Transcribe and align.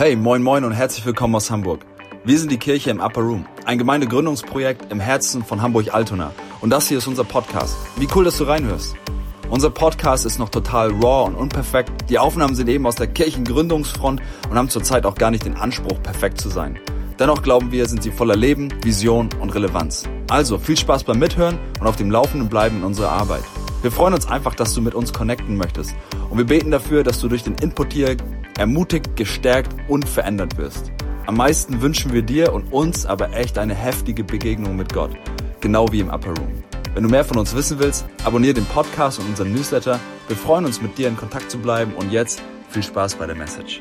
Hey, 0.00 0.16
moin 0.16 0.42
moin 0.42 0.64
und 0.64 0.72
herzlich 0.72 1.04
willkommen 1.04 1.34
aus 1.34 1.50
Hamburg. 1.50 1.84
Wir 2.24 2.38
sind 2.38 2.50
die 2.50 2.56
Kirche 2.56 2.88
im 2.88 3.00
Upper 3.00 3.20
Room, 3.20 3.44
ein 3.66 3.76
Gemeindegründungsprojekt 3.76 4.90
im 4.90 4.98
Herzen 4.98 5.44
von 5.44 5.60
Hamburg-Altona. 5.60 6.32
Und 6.62 6.70
das 6.70 6.88
hier 6.88 6.96
ist 6.96 7.06
unser 7.06 7.24
Podcast. 7.24 7.76
Wie 7.98 8.08
cool, 8.14 8.24
dass 8.24 8.38
du 8.38 8.44
reinhörst. 8.44 8.96
Unser 9.50 9.68
Podcast 9.68 10.24
ist 10.24 10.38
noch 10.38 10.48
total 10.48 10.90
raw 10.90 11.26
und 11.26 11.34
unperfekt. 11.34 11.92
Die 12.08 12.18
Aufnahmen 12.18 12.54
sind 12.54 12.70
eben 12.70 12.86
aus 12.86 12.94
der 12.94 13.08
Kirchengründungsfront 13.08 14.22
und 14.48 14.56
haben 14.56 14.70
zurzeit 14.70 15.04
auch 15.04 15.16
gar 15.16 15.30
nicht 15.30 15.44
den 15.44 15.58
Anspruch, 15.58 16.02
perfekt 16.02 16.40
zu 16.40 16.48
sein. 16.48 16.78
Dennoch 17.18 17.42
glauben 17.42 17.70
wir, 17.70 17.86
sind 17.86 18.02
sie 18.02 18.10
voller 18.10 18.36
Leben, 18.36 18.72
Vision 18.82 19.28
und 19.38 19.54
Relevanz. 19.54 20.04
Also 20.30 20.56
viel 20.56 20.78
Spaß 20.78 21.04
beim 21.04 21.18
Mithören 21.18 21.58
und 21.78 21.86
auf 21.86 21.96
dem 21.96 22.10
Laufenden 22.10 22.48
bleiben 22.48 22.78
in 22.78 22.84
unserer 22.84 23.12
Arbeit. 23.12 23.44
Wir 23.82 23.92
freuen 23.92 24.14
uns 24.14 24.26
einfach, 24.26 24.54
dass 24.54 24.72
du 24.72 24.80
mit 24.80 24.94
uns 24.94 25.12
connecten 25.12 25.58
möchtest. 25.58 25.94
Und 26.30 26.38
wir 26.38 26.46
beten 26.46 26.70
dafür, 26.70 27.02
dass 27.02 27.20
du 27.20 27.28
durch 27.28 27.42
den 27.42 27.56
Input 27.56 27.92
hier 27.92 28.16
ermutigt, 28.58 29.16
gestärkt 29.16 29.74
und 29.88 30.08
verändert 30.08 30.56
wirst. 30.58 30.92
Am 31.26 31.36
meisten 31.36 31.80
wünschen 31.80 32.12
wir 32.12 32.22
dir 32.22 32.52
und 32.52 32.72
uns 32.72 33.06
aber 33.06 33.34
echt 33.34 33.58
eine 33.58 33.74
heftige 33.74 34.24
Begegnung 34.24 34.76
mit 34.76 34.92
Gott. 34.92 35.12
Genau 35.60 35.90
wie 35.92 36.00
im 36.00 36.08
Upper 36.08 36.30
Room. 36.30 36.64
Wenn 36.94 37.04
du 37.04 37.08
mehr 37.08 37.24
von 37.24 37.38
uns 37.38 37.54
wissen 37.54 37.78
willst, 37.78 38.04
abonniere 38.24 38.54
den 38.54 38.66
Podcast 38.66 39.20
und 39.20 39.28
unseren 39.28 39.52
Newsletter. 39.52 40.00
Wir 40.26 40.36
freuen 40.36 40.64
uns, 40.64 40.82
mit 40.82 40.98
dir 40.98 41.08
in 41.08 41.16
Kontakt 41.16 41.50
zu 41.50 41.58
bleiben. 41.58 41.94
Und 41.94 42.10
jetzt 42.10 42.42
viel 42.68 42.82
Spaß 42.82 43.14
bei 43.14 43.26
der 43.26 43.36
Message. 43.36 43.80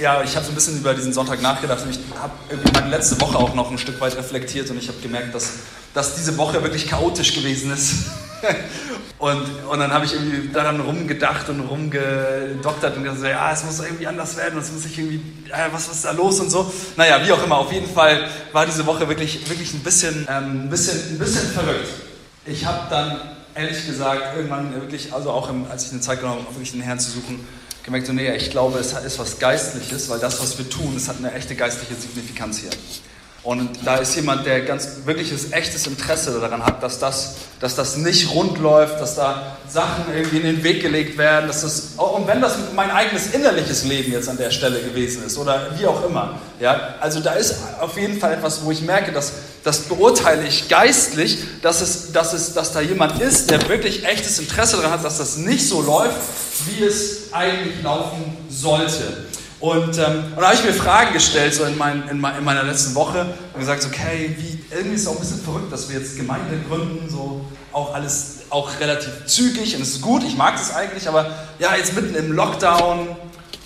Ja, 0.00 0.22
ich 0.22 0.34
habe 0.34 0.46
so 0.46 0.52
ein 0.52 0.54
bisschen 0.54 0.78
über 0.78 0.94
diesen 0.94 1.12
Sonntag 1.12 1.42
nachgedacht 1.42 1.84
und 1.84 1.90
ich 1.90 1.98
habe 2.18 2.32
meine 2.72 2.88
letzte 2.88 3.20
Woche 3.20 3.36
auch 3.36 3.54
noch 3.54 3.70
ein 3.70 3.76
Stück 3.76 4.00
weit 4.00 4.16
reflektiert 4.16 4.70
und 4.70 4.78
ich 4.78 4.88
habe 4.88 4.98
gemerkt, 5.02 5.34
dass, 5.34 5.52
dass 5.92 6.14
diese 6.14 6.38
Woche 6.38 6.62
wirklich 6.62 6.88
chaotisch 6.88 7.34
gewesen 7.34 7.70
ist. 7.70 8.06
und, 9.18 9.42
und 9.68 9.78
dann 9.78 9.92
habe 9.92 10.06
ich 10.06 10.14
irgendwie 10.14 10.48
daran 10.48 10.80
rumgedacht 10.80 11.50
und 11.50 11.60
rumgedoktert 11.60 12.96
und 12.96 13.04
gesagt, 13.04 13.24
ja, 13.24 13.52
es 13.52 13.62
muss 13.62 13.80
irgendwie 13.80 14.06
anders 14.06 14.38
werden, 14.38 14.58
es 14.58 14.72
muss 14.72 14.84
sich 14.84 14.98
irgendwie, 14.98 15.20
was, 15.70 15.90
was 15.90 15.96
ist 15.96 16.04
da 16.06 16.12
los 16.12 16.40
und 16.40 16.48
so. 16.48 16.72
Naja, 16.96 17.20
wie 17.22 17.32
auch 17.32 17.44
immer, 17.44 17.58
auf 17.58 17.70
jeden 17.70 17.92
Fall 17.92 18.26
war 18.52 18.64
diese 18.64 18.86
Woche 18.86 19.06
wirklich, 19.06 19.50
wirklich 19.50 19.74
ein, 19.74 19.80
bisschen, 19.80 20.26
ähm, 20.30 20.62
ein, 20.64 20.70
bisschen, 20.70 20.98
ein 21.10 21.18
bisschen 21.18 21.50
verrückt. 21.50 21.88
Ich 22.46 22.64
habe 22.64 22.86
dann 22.88 23.20
ehrlich 23.54 23.84
gesagt 23.84 24.34
irgendwann 24.34 24.72
wirklich, 24.72 25.12
also 25.12 25.30
auch 25.30 25.50
im, 25.50 25.70
als 25.70 25.84
ich 25.84 25.92
eine 25.92 26.00
Zeit 26.00 26.20
genommen 26.20 26.40
habe, 26.40 26.54
wirklich 26.54 26.72
den 26.72 26.80
Herrn 26.80 26.98
zu 26.98 27.10
suchen, 27.10 27.46
gemerkt, 27.84 28.06
so, 28.06 28.12
nee, 28.12 28.34
ich 28.34 28.50
glaube, 28.50 28.78
es 28.78 28.92
ist 28.92 29.18
was 29.18 29.38
Geistliches, 29.38 30.08
weil 30.08 30.18
das, 30.18 30.40
was 30.40 30.58
wir 30.58 30.68
tun, 30.68 30.94
es 30.96 31.08
hat 31.08 31.18
eine 31.18 31.32
echte 31.32 31.54
geistliche 31.54 31.94
Signifikanz 31.94 32.58
hier. 32.58 32.70
Und 33.50 33.68
da 33.84 33.96
ist 33.96 34.14
jemand, 34.14 34.46
der 34.46 34.60
ganz 34.60 34.86
wirkliches, 35.06 35.50
echtes 35.50 35.84
Interesse 35.88 36.38
daran 36.38 36.64
hat, 36.64 36.84
dass 36.84 37.00
das, 37.00 37.34
dass 37.58 37.74
das 37.74 37.96
nicht 37.96 38.32
rund 38.32 38.58
läuft, 38.58 39.00
dass 39.00 39.16
da 39.16 39.56
Sachen 39.68 40.04
irgendwie 40.14 40.36
in 40.36 40.42
den 40.44 40.62
Weg 40.62 40.80
gelegt 40.80 41.18
werden, 41.18 41.48
dass 41.48 41.62
das, 41.62 41.94
und 41.96 42.28
wenn 42.28 42.40
das 42.40 42.56
mein 42.76 42.92
eigenes 42.92 43.34
innerliches 43.34 43.82
Leben 43.82 44.12
jetzt 44.12 44.28
an 44.28 44.36
der 44.36 44.52
Stelle 44.52 44.78
gewesen 44.80 45.24
ist 45.26 45.36
oder 45.36 45.66
wie 45.76 45.84
auch 45.84 46.06
immer, 46.06 46.38
ja, 46.60 46.94
also 47.00 47.18
da 47.18 47.32
ist 47.32 47.56
auf 47.80 47.98
jeden 47.98 48.20
Fall 48.20 48.34
etwas, 48.34 48.64
wo 48.64 48.70
ich 48.70 48.82
merke, 48.82 49.10
dass 49.10 49.32
das 49.64 49.80
beurteile 49.80 50.46
ich 50.46 50.68
geistlich, 50.68 51.38
dass 51.60 51.80
es, 51.80 52.12
dass 52.12 52.32
es, 52.32 52.54
dass 52.54 52.72
da 52.72 52.80
jemand 52.80 53.20
ist, 53.20 53.50
der 53.50 53.68
wirklich 53.68 54.06
echtes 54.06 54.38
Interesse 54.38 54.76
daran 54.76 54.92
hat, 54.92 55.04
dass 55.04 55.18
das 55.18 55.38
nicht 55.38 55.66
so 55.66 55.82
läuft, 55.82 56.14
wie 56.66 56.84
es 56.84 57.32
eigentlich 57.32 57.82
laufen 57.82 58.36
sollte. 58.48 59.29
Und, 59.60 59.98
ähm, 59.98 60.24
und 60.34 60.40
da 60.40 60.46
habe 60.46 60.54
ich 60.54 60.64
mir 60.64 60.72
Fragen 60.72 61.12
gestellt, 61.12 61.54
so 61.54 61.64
in, 61.64 61.76
mein, 61.76 62.02
in, 62.04 62.16
in, 62.16 62.44
meiner 62.44 62.62
letzten 62.62 62.94
Woche, 62.94 63.26
und 63.52 63.60
gesagt, 63.60 63.86
okay, 63.86 64.34
wie, 64.38 64.58
irgendwie 64.74 64.94
ist 64.94 65.02
es 65.02 65.06
auch 65.06 65.14
ein 65.14 65.20
bisschen 65.20 65.42
verrückt, 65.42 65.70
dass 65.70 65.90
wir 65.90 65.98
jetzt 65.98 66.16
Gemeinde 66.16 66.58
gründen, 66.66 67.10
so 67.10 67.44
auch 67.72 67.94
alles 67.94 68.38
auch 68.48 68.70
relativ 68.80 69.26
zügig. 69.26 69.76
Und 69.76 69.82
es 69.82 69.90
ist 69.90 70.02
gut, 70.02 70.24
ich 70.24 70.36
mag 70.36 70.56
das 70.56 70.74
eigentlich, 70.74 71.06
aber 71.08 71.30
ja, 71.58 71.76
jetzt 71.76 71.94
mitten 71.94 72.14
im 72.14 72.32
Lockdown 72.32 73.08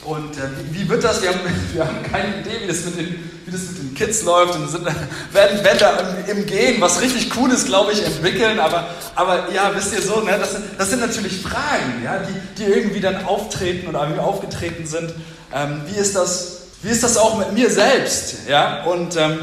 und 0.05 0.37
äh, 0.37 0.41
wie, 0.71 0.81
wie, 0.81 0.89
wird 0.89 1.05
das? 1.05 1.23
Wir 1.23 1.31
haben, 1.31 1.41
wir 1.73 1.87
haben 1.87 2.03
keine 2.11 2.41
Idee, 2.41 2.63
wie 2.63 2.67
das 2.69 2.85
mit 2.85 2.99
den, 2.99 3.31
wie 3.47 3.51
das 3.51 3.61
mit 3.63 3.79
den 3.79 3.95
Kids 3.95 4.23
läuft 4.23 4.55
und 4.55 4.69
sind, 4.69 4.85
werden, 5.33 5.79
da 5.79 5.99
im, 6.27 6.39
im 6.39 6.47
Gehen 6.47 6.81
was 6.81 7.01
richtig 7.01 7.31
Cooles, 7.31 7.65
glaube 7.65 7.93
ich, 7.93 8.05
entwickeln, 8.05 8.61
aber, 8.61 8.89
aber 9.15 9.53
ja, 9.53 9.71
wisst 9.75 9.95
ihr 9.95 10.03
so, 10.03 10.21
ne, 10.21 10.37
das, 10.39 10.53
sind, 10.53 10.65
das 10.79 10.91
sind 10.91 11.01
natürlich 11.01 11.41
Fragen, 11.41 12.03
ja, 12.05 12.19
die, 12.19 12.63
die 12.63 12.71
irgendwie 12.71 13.01
dann 13.01 13.25
auftreten 13.25 13.89
oder 13.89 14.01
aufgetreten 14.23 14.87
sind 14.87 15.15
ähm, 15.55 15.83
wie, 15.87 15.99
ist 15.99 16.17
das, 16.17 16.63
wie 16.83 16.91
ist 16.91 17.05
das 17.05 17.17
auch 17.17 17.39
mit 17.39 17.53
mir 17.53 17.71
selbst? 17.71 18.49
Ja? 18.49 18.83
Und, 18.85 19.17
ähm, 19.17 19.39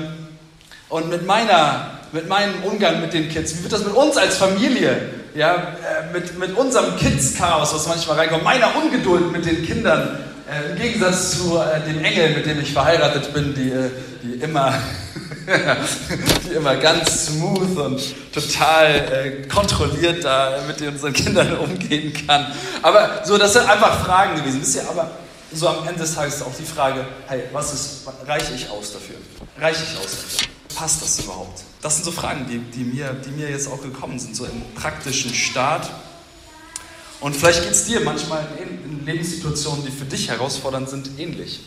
und 0.90 1.10
mit, 1.10 1.26
meiner, 1.26 2.00
mit 2.12 2.28
meinem 2.28 2.64
Umgang 2.64 3.00
mit 3.00 3.14
den 3.14 3.30
Kids? 3.30 3.58
Wie 3.58 3.64
wird 3.64 3.72
das 3.72 3.86
mit 3.86 3.94
uns 3.94 4.18
als 4.18 4.36
Familie? 4.36 5.10
Ja? 5.36 5.56
Äh, 5.56 6.12
mit, 6.12 6.38
mit 6.38 6.58
unserem 6.58 6.98
Kids-Chaos, 6.98 7.74
was 7.74 7.88
manchmal 7.88 8.18
reinkommt, 8.18 8.44
meiner 8.44 8.76
Ungeduld 8.76 9.32
mit 9.32 9.46
den 9.46 9.66
Kindern, 9.66 10.20
äh, 10.52 10.72
im 10.72 10.76
Gegensatz 10.76 11.38
zu 11.38 11.58
äh, 11.58 11.82
dem 11.82 12.04
Engel, 12.04 12.36
mit 12.36 12.46
dem 12.46 12.60
ich 12.60 12.74
verheiratet 12.74 13.34
bin, 13.34 13.54
die, 13.56 13.72
äh, 13.72 13.90
die, 14.22 14.34
immer, 14.44 14.74
die 16.50 16.56
immer 16.56 16.76
ganz 16.76 17.28
smooth 17.28 17.78
und 17.78 18.34
total 18.34 18.88
äh, 18.88 19.48
kontrolliert 19.48 20.24
da 20.26 20.60
mit 20.68 20.82
unseren 20.82 21.14
Kindern 21.14 21.58
umgehen 21.58 22.14
kann. 22.28 22.48
Aber 22.82 23.22
so, 23.24 23.38
das 23.38 23.54
sind 23.54 23.70
einfach 23.70 24.06
Fragen 24.06 24.36
gewesen. 24.36 24.62
Wisst 24.62 24.76
ihr, 24.76 24.90
aber 24.90 25.12
so 25.54 25.68
am 25.68 25.88
Ende 25.88 26.02
des 26.02 26.16
Tages 26.16 26.36
ist 26.36 26.44
auch 26.44 26.56
die 26.58 26.66
Frage, 26.66 27.06
hey, 27.28 27.44
was 27.52 27.74
ist, 27.74 28.08
reiche 28.28 28.54
ich 28.54 28.70
aus 28.70 28.94
dafür? 28.94 29.16
Reiche 29.60 29.84
ich 29.84 30.00
aus 30.00 30.12
dafür? 30.12 30.48
Passt 30.76 31.02
das 31.02 31.20
überhaupt? 31.20 31.62
Das 31.82 31.96
sind 31.96 32.06
so 32.06 32.12
Fragen, 32.12 32.46
die, 32.50 32.60
die, 32.60 32.84
mir, 32.84 33.14
die 33.26 33.32
mir 33.32 33.50
jetzt 33.50 33.68
auch 33.68 33.82
gekommen 33.82 34.20
sind, 34.20 34.36
so 34.36 34.46
im 34.46 34.62
praktischen 34.76 35.34
Start. 35.34 35.90
Und 37.22 37.36
vielleicht 37.36 37.64
geht 37.64 37.72
es 37.72 37.86
dir 37.86 38.02
manchmal 38.02 38.46
in, 38.62 39.06
Lebenssituationen, 39.06 39.84
die 39.84 39.92
für 39.92 40.06
dich 40.06 40.30
herausfordernd 40.30 40.88
sind, 40.88 41.10
ähnlich. 41.18 41.62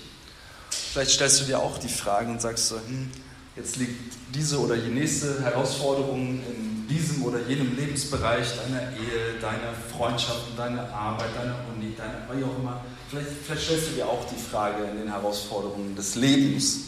Vielleicht 0.70 1.10
stellst 1.10 1.40
du 1.40 1.44
dir 1.46 1.58
auch 1.58 1.78
die 1.78 1.88
Frage 1.88 2.30
und 2.30 2.40
sagst 2.40 2.68
so, 2.68 2.76
hm, 2.76 3.10
jetzt 3.56 3.76
liegt 3.76 4.14
diese 4.32 4.60
oder 4.60 4.76
die 4.76 4.90
nächste 4.90 5.42
Herausforderung 5.42 6.40
in 6.46 6.86
diesem 6.88 7.24
oder 7.24 7.40
jenem 7.48 7.76
Lebensbereich 7.76 8.46
deiner 8.56 8.82
Ehe, 8.92 9.40
deiner 9.40 9.74
Freundschaften, 9.96 10.56
deiner 10.56 10.88
Arbeit, 10.92 11.34
deiner 11.34 11.56
Uni, 11.74 11.94
deiner, 11.96 12.22
wie 12.38 12.44
auch 12.44 12.56
immer 12.58 12.80
Vielleicht, 13.14 13.28
vielleicht 13.46 13.64
stellst 13.66 13.90
du 13.90 13.92
dir 13.92 14.08
auch 14.08 14.24
die 14.26 14.40
Frage 14.50 14.84
in 14.84 14.98
den 14.98 15.08
Herausforderungen 15.08 15.94
des 15.94 16.16
Lebens, 16.16 16.80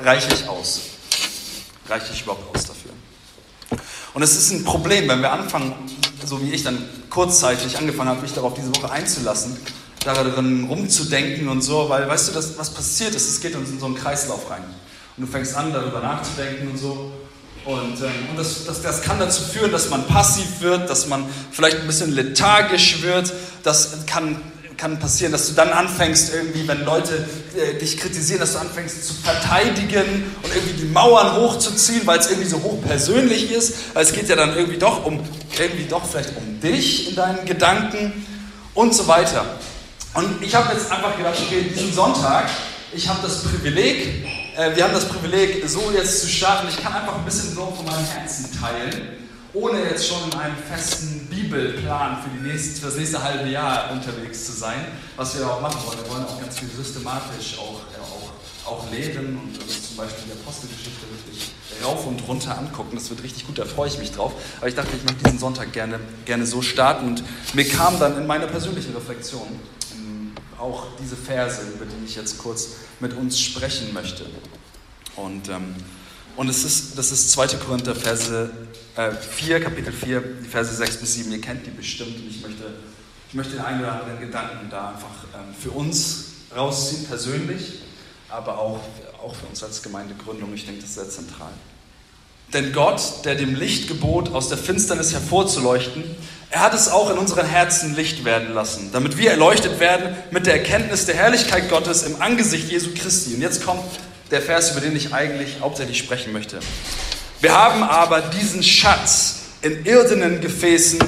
reiche 0.00 0.32
ich 0.32 0.48
aus? 0.48 0.80
Reiche 1.88 2.12
ich 2.12 2.22
überhaupt 2.22 2.56
aus 2.56 2.64
dafür? 2.64 2.92
Und 4.14 4.22
es 4.22 4.36
ist 4.36 4.52
ein 4.52 4.64
Problem, 4.64 5.08
wenn 5.08 5.20
wir 5.20 5.30
anfangen, 5.30 5.74
so 6.26 6.42
wie 6.42 6.52
ich 6.52 6.62
dann 6.62 6.78
kurzzeitig 7.08 7.78
angefangen 7.78 8.10
habe, 8.10 8.22
mich 8.22 8.32
darauf 8.32 8.54
diese 8.54 8.74
Woche 8.74 8.90
einzulassen, 8.90 9.56
darin 10.04 10.64
rumzudenken 10.64 11.48
und 11.48 11.62
so, 11.62 11.88
weil 11.88 12.08
weißt 12.08 12.28
du, 12.28 12.32
das, 12.32 12.58
was 12.58 12.70
passiert 12.70 13.14
ist, 13.14 13.28
es 13.28 13.40
geht 13.40 13.54
uns 13.54 13.70
in 13.70 13.78
so 13.78 13.86
einen 13.86 13.96
Kreislauf 13.96 14.50
rein. 14.50 14.62
Und 15.16 15.26
du 15.26 15.30
fängst 15.30 15.54
an, 15.54 15.72
darüber 15.72 16.00
nachzudenken 16.00 16.68
und 16.68 16.78
so. 16.78 17.12
Und, 17.64 18.00
ähm, 18.00 18.30
und 18.30 18.38
das, 18.38 18.64
das, 18.64 18.80
das 18.80 19.02
kann 19.02 19.18
dazu 19.18 19.42
führen, 19.42 19.70
dass 19.70 19.90
man 19.90 20.06
passiv 20.06 20.60
wird, 20.60 20.88
dass 20.88 21.06
man 21.06 21.26
vielleicht 21.50 21.78
ein 21.78 21.86
bisschen 21.86 22.12
lethargisch 22.12 23.02
wird. 23.02 23.32
Das 23.62 24.06
kann 24.06 24.40
kann 24.80 24.98
passieren, 24.98 25.30
dass 25.30 25.46
du 25.46 25.52
dann 25.52 25.68
anfängst, 25.68 26.32
irgendwie, 26.32 26.66
wenn 26.66 26.84
Leute 26.86 27.28
äh, 27.54 27.78
dich 27.78 27.98
kritisieren, 27.98 28.40
dass 28.40 28.54
du 28.54 28.60
anfängst 28.60 29.06
zu 29.06 29.12
verteidigen 29.12 30.34
und 30.42 30.54
irgendwie 30.54 30.72
die 30.72 30.86
Mauern 30.86 31.36
hochzuziehen, 31.36 32.06
weil 32.06 32.18
es 32.18 32.30
irgendwie 32.30 32.48
so 32.48 32.62
hochpersönlich 32.62 33.52
ist. 33.52 33.94
Weil 33.94 34.04
es 34.04 34.12
geht 34.12 34.28
ja 34.30 34.36
dann 34.36 34.56
irgendwie 34.56 34.78
doch 34.78 35.04
um, 35.04 35.20
irgendwie 35.58 35.84
doch 35.84 36.02
vielleicht 36.08 36.34
um 36.34 36.60
dich 36.60 37.10
in 37.10 37.14
deinen 37.14 37.44
Gedanken 37.44 38.26
und 38.72 38.94
so 38.94 39.06
weiter. 39.06 39.44
Und 40.14 40.42
ich 40.42 40.54
habe 40.54 40.72
jetzt 40.72 40.90
einfach 40.90 41.14
gedacht, 41.14 41.36
okay, 41.46 41.70
diesen 41.74 41.92
Sonntag, 41.92 42.48
ich 42.94 43.06
habe 43.06 43.18
das 43.22 43.42
Privileg, 43.42 44.24
äh, 44.56 44.74
wir 44.74 44.84
haben 44.84 44.94
das 44.94 45.06
Privileg, 45.06 45.62
so 45.68 45.92
jetzt 45.94 46.22
zu 46.22 46.26
starten. 46.26 46.68
Ich 46.70 46.82
kann 46.82 46.94
einfach 46.94 47.16
ein 47.16 47.24
bisschen 47.26 47.54
so 47.54 47.66
von 47.76 47.84
meinem 47.84 48.06
Herzen 48.06 48.48
teilen 48.58 49.19
ohne 49.52 49.82
jetzt 49.82 50.06
schon 50.06 50.30
in 50.30 50.38
einem 50.38 50.56
festen 50.56 51.26
Bibelplan 51.26 52.22
für, 52.22 52.30
die 52.30 52.48
nächste, 52.48 52.80
für 52.80 52.86
das 52.86 52.96
nächste 52.96 53.22
halbe 53.22 53.48
Jahr 53.48 53.90
unterwegs 53.92 54.46
zu 54.46 54.52
sein, 54.52 54.84
was 55.16 55.36
wir 55.36 55.46
auch 55.46 55.60
machen 55.60 55.80
wollen. 55.86 55.98
Wir 56.04 56.10
wollen 56.12 56.24
auch 56.24 56.40
ganz 56.40 56.58
viel 56.58 56.68
systematisch 56.68 57.58
auch, 57.58 57.80
äh, 57.92 58.00
auch, 58.00 58.72
auch 58.72 58.90
lehren 58.92 59.38
und 59.38 59.60
uns 59.60 59.88
zum 59.88 59.96
Beispiel 59.96 60.24
die 60.26 60.32
Apostelgeschichte 60.40 61.02
wirklich 61.10 61.50
rauf 61.84 62.06
und 62.06 62.26
runter 62.28 62.56
angucken. 62.56 62.94
Das 62.94 63.10
wird 63.10 63.22
richtig 63.22 63.46
gut, 63.46 63.58
da 63.58 63.64
freue 63.64 63.88
ich 63.88 63.98
mich 63.98 64.12
drauf. 64.12 64.32
Aber 64.58 64.68
ich 64.68 64.74
dachte, 64.74 64.90
ich 64.96 65.02
möchte 65.02 65.24
diesen 65.24 65.38
Sonntag 65.38 65.72
gerne, 65.72 65.98
gerne 66.24 66.46
so 66.46 66.62
starten 66.62 67.06
und 67.06 67.24
mir 67.54 67.68
kam 67.68 67.98
dann 67.98 68.16
in 68.18 68.26
meiner 68.26 68.46
persönlichen 68.46 68.94
Reflexion 68.94 69.48
ähm, 69.94 70.32
auch 70.58 70.86
diese 71.02 71.16
Verse, 71.16 71.62
über 71.74 71.86
die 71.86 72.04
ich 72.04 72.14
jetzt 72.14 72.38
kurz 72.38 72.76
mit 73.00 73.14
uns 73.14 73.40
sprechen 73.40 73.92
möchte. 73.92 74.26
Und 75.16 75.48
ähm, 75.48 75.74
und 76.40 76.48
es 76.48 76.64
ist, 76.64 76.96
das 76.96 77.12
ist 77.12 77.32
2. 77.32 77.48
Korinther 77.58 77.94
Verse 77.94 78.48
äh, 78.96 79.10
4, 79.12 79.60
Kapitel 79.60 79.92
4, 79.92 80.22
die 80.42 80.48
Verse 80.48 80.74
6 80.74 80.96
bis 80.96 81.14
7. 81.16 81.30
Ihr 81.32 81.40
kennt 81.42 81.66
die 81.66 81.70
bestimmt 81.70 82.16
und 82.16 82.30
ich 82.30 82.40
möchte, 82.40 82.64
ich 83.28 83.34
möchte 83.34 83.56
den 83.56 83.60
einen 83.60 83.80
oder 83.80 84.00
anderen 84.00 84.18
Gedanken 84.20 84.70
da 84.70 84.88
einfach 84.88 85.24
ähm, 85.34 85.54
für 85.60 85.70
uns 85.72 86.24
rausziehen, 86.56 87.04
persönlich, 87.04 87.80
aber 88.30 88.58
auch, 88.58 88.80
auch 89.22 89.34
für 89.34 89.44
uns 89.48 89.62
als 89.62 89.82
Gemeindegründung. 89.82 90.54
Ich 90.54 90.64
denke, 90.64 90.80
das 90.80 90.88
ist 90.88 90.94
sehr 90.94 91.10
zentral. 91.10 91.52
Denn 92.54 92.72
Gott, 92.72 93.02
der 93.26 93.34
dem 93.34 93.54
Licht 93.54 93.88
gebot, 93.88 94.32
aus 94.32 94.48
der 94.48 94.56
Finsternis 94.56 95.12
hervorzuleuchten, 95.12 96.04
er 96.48 96.60
hat 96.60 96.72
es 96.72 96.88
auch 96.88 97.10
in 97.10 97.18
unseren 97.18 97.44
Herzen 97.44 97.94
Licht 97.94 98.24
werden 98.24 98.54
lassen, 98.54 98.88
damit 98.92 99.18
wir 99.18 99.30
erleuchtet 99.30 99.78
werden 99.78 100.16
mit 100.30 100.46
der 100.46 100.54
Erkenntnis 100.54 101.04
der 101.04 101.16
Herrlichkeit 101.16 101.68
Gottes 101.68 102.02
im 102.02 102.22
Angesicht 102.22 102.70
Jesu 102.70 102.92
Christi. 102.94 103.34
Und 103.34 103.42
jetzt 103.42 103.62
kommt 103.62 103.84
der 104.30 104.42
Vers, 104.42 104.72
über 104.72 104.80
den 104.80 104.94
ich 104.96 105.12
eigentlich 105.12 105.60
hauptsächlich 105.60 105.98
sprechen 105.98 106.32
möchte. 106.32 106.60
Wir 107.40 107.56
haben 107.56 107.82
aber 107.82 108.20
diesen 108.20 108.62
Schatz 108.62 109.40
in 109.62 109.84
irdenen 109.84 110.40
Gefäßen, 110.40 111.00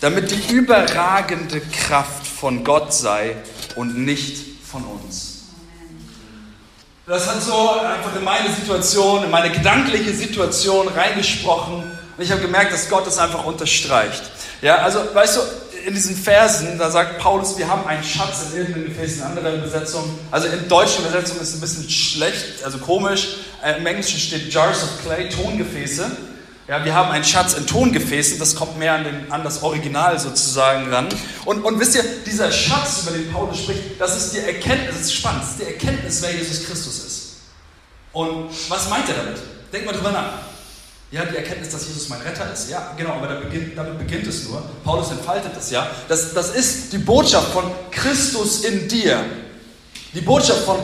damit 0.00 0.30
die 0.30 0.54
überragende 0.54 1.60
Kraft 1.60 2.26
von 2.26 2.64
Gott 2.64 2.92
sei 2.92 3.36
und 3.76 3.98
nicht 4.04 4.64
von 4.70 4.84
uns. 4.84 5.36
Das 7.06 7.28
hat 7.28 7.40
so 7.40 7.70
einfach 7.70 8.16
in 8.16 8.24
meine 8.24 8.50
Situation, 8.50 9.22
in 9.22 9.30
meine 9.30 9.50
gedankliche 9.50 10.12
Situation 10.12 10.88
reingesprochen. 10.88 11.84
Und 12.16 12.24
ich 12.24 12.32
habe 12.32 12.40
gemerkt, 12.40 12.72
dass 12.72 12.88
Gott 12.88 13.06
das 13.06 13.18
einfach 13.18 13.44
unterstreicht. 13.44 14.22
Ja, 14.60 14.78
also, 14.78 15.00
weißt 15.14 15.36
du, 15.36 15.40
in 15.86 15.94
diesen 15.94 16.16
Versen, 16.16 16.78
da 16.78 16.90
sagt 16.90 17.18
Paulus, 17.18 17.56
wir 17.58 17.68
haben 17.68 17.86
einen 17.86 18.02
Schatz 18.02 18.46
in 18.50 18.58
irgendeinem 18.58 18.86
Gefäß, 18.86 19.18
in 19.18 19.22
anderer 19.22 19.54
Übersetzung. 19.54 20.18
Also 20.32 20.48
in 20.48 20.68
deutschen 20.68 21.04
Übersetzung 21.04 21.38
ist 21.40 21.50
es 21.50 21.54
ein 21.54 21.60
bisschen 21.60 21.88
schlecht, 21.88 22.64
also 22.64 22.78
komisch. 22.78 23.36
Äh, 23.62 23.78
Im 23.78 23.86
Englischen 23.86 24.18
steht 24.18 24.52
Jars 24.52 24.82
of 24.82 24.88
Clay, 25.04 25.28
Tongefäße. 25.28 26.10
Ja, 26.66 26.84
wir 26.84 26.92
haben 26.92 27.12
einen 27.12 27.22
Schatz 27.22 27.54
in 27.54 27.68
Tongefäßen, 27.68 28.40
das 28.40 28.56
kommt 28.56 28.76
mehr 28.76 28.94
an, 28.94 29.04
den, 29.04 29.30
an 29.30 29.44
das 29.44 29.62
Original 29.62 30.18
sozusagen 30.18 30.92
ran. 30.92 31.06
Und, 31.44 31.62
und 31.62 31.78
wisst 31.78 31.94
ihr, 31.94 32.02
dieser 32.26 32.50
Schatz, 32.50 33.04
über 33.04 33.16
den 33.16 33.32
Paulus 33.32 33.58
spricht, 33.58 34.00
das 34.00 34.16
ist 34.16 34.34
die 34.34 34.40
Erkenntnis, 34.40 34.96
das 34.96 35.00
ist 35.02 35.14
spannend, 35.14 35.42
das 35.44 35.50
ist 35.50 35.60
die 35.60 35.72
Erkenntnis, 35.72 36.22
wer 36.22 36.32
Jesus 36.32 36.66
Christus 36.66 36.98
ist. 36.98 37.22
Und 38.12 38.50
was 38.68 38.90
meint 38.90 39.08
er 39.08 39.14
damit? 39.14 39.38
Denk 39.72 39.86
mal 39.86 39.92
drüber 39.92 40.10
nach. 40.10 40.45
Ja, 41.12 41.24
die 41.24 41.36
Erkenntnis, 41.36 41.70
dass 41.70 41.86
Jesus 41.86 42.08
mein 42.08 42.20
Retter 42.20 42.52
ist. 42.52 42.68
Ja, 42.68 42.92
genau, 42.96 43.12
aber 43.12 43.28
damit 43.28 43.50
beginnt, 43.50 43.78
damit 43.78 43.98
beginnt 43.98 44.26
es 44.26 44.48
nur. 44.48 44.62
Paulus 44.84 45.10
entfaltet 45.12 45.52
es 45.56 45.70
ja. 45.70 45.88
Das, 46.08 46.34
das 46.34 46.50
ist 46.50 46.92
die 46.92 46.98
Botschaft 46.98 47.52
von 47.52 47.64
Christus 47.92 48.64
in 48.64 48.88
dir. 48.88 49.24
Die 50.14 50.20
Botschaft 50.20 50.64
von 50.64 50.78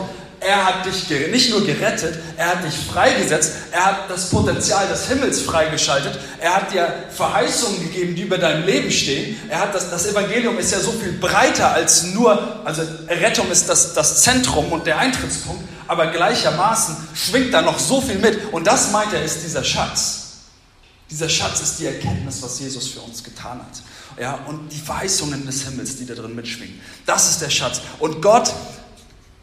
er 0.45 0.65
hat 0.65 0.85
dich 0.85 1.09
nicht 1.31 1.51
nur 1.51 1.65
gerettet, 1.65 2.19
er 2.37 2.47
hat 2.47 2.65
dich 2.65 2.73
freigesetzt, 2.73 3.53
er 3.71 3.85
hat 3.85 4.09
das 4.09 4.29
Potenzial 4.29 4.87
des 4.87 5.07
Himmels 5.07 5.41
freigeschaltet, 5.41 6.19
er 6.39 6.55
hat 6.55 6.73
dir 6.73 6.93
Verheißungen 7.15 7.81
gegeben, 7.81 8.15
die 8.15 8.23
über 8.23 8.37
deinem 8.37 8.65
Leben 8.65 8.91
stehen. 8.91 9.39
Er 9.49 9.61
hat 9.61 9.75
das, 9.75 9.89
das 9.89 10.05
Evangelium 10.05 10.59
ist 10.59 10.71
ja 10.71 10.79
so 10.79 10.91
viel 10.91 11.13
breiter 11.13 11.71
als 11.71 12.03
nur, 12.07 12.61
also 12.65 12.81
Rettung 13.07 13.49
ist 13.51 13.69
das, 13.69 13.93
das 13.93 14.21
Zentrum 14.21 14.71
und 14.71 14.85
der 14.85 14.99
Eintrittspunkt, 14.99 15.63
aber 15.87 16.07
gleichermaßen 16.07 16.95
schwingt 17.13 17.53
da 17.53 17.61
noch 17.61 17.79
so 17.79 18.01
viel 18.01 18.19
mit. 18.19 18.53
Und 18.53 18.67
das 18.67 18.91
meint 18.91 19.13
er, 19.13 19.23
ist 19.23 19.43
dieser 19.43 19.63
Schatz. 19.63 20.19
Dieser 21.09 21.29
Schatz 21.29 21.61
ist 21.61 21.79
die 21.79 21.85
Erkenntnis, 21.85 22.41
was 22.41 22.59
Jesus 22.59 22.87
für 22.87 23.01
uns 23.01 23.23
getan 23.23 23.59
hat. 23.59 24.21
Ja, 24.21 24.39
und 24.47 24.69
die 24.69 24.79
Verheißungen 24.79 25.45
des 25.45 25.63
Himmels, 25.63 25.97
die 25.97 26.05
da 26.05 26.13
drin 26.13 26.35
mitschwingen. 26.35 26.79
Das 27.05 27.29
ist 27.29 27.41
der 27.41 27.49
Schatz. 27.49 27.81
Und 27.99 28.21
Gott 28.21 28.53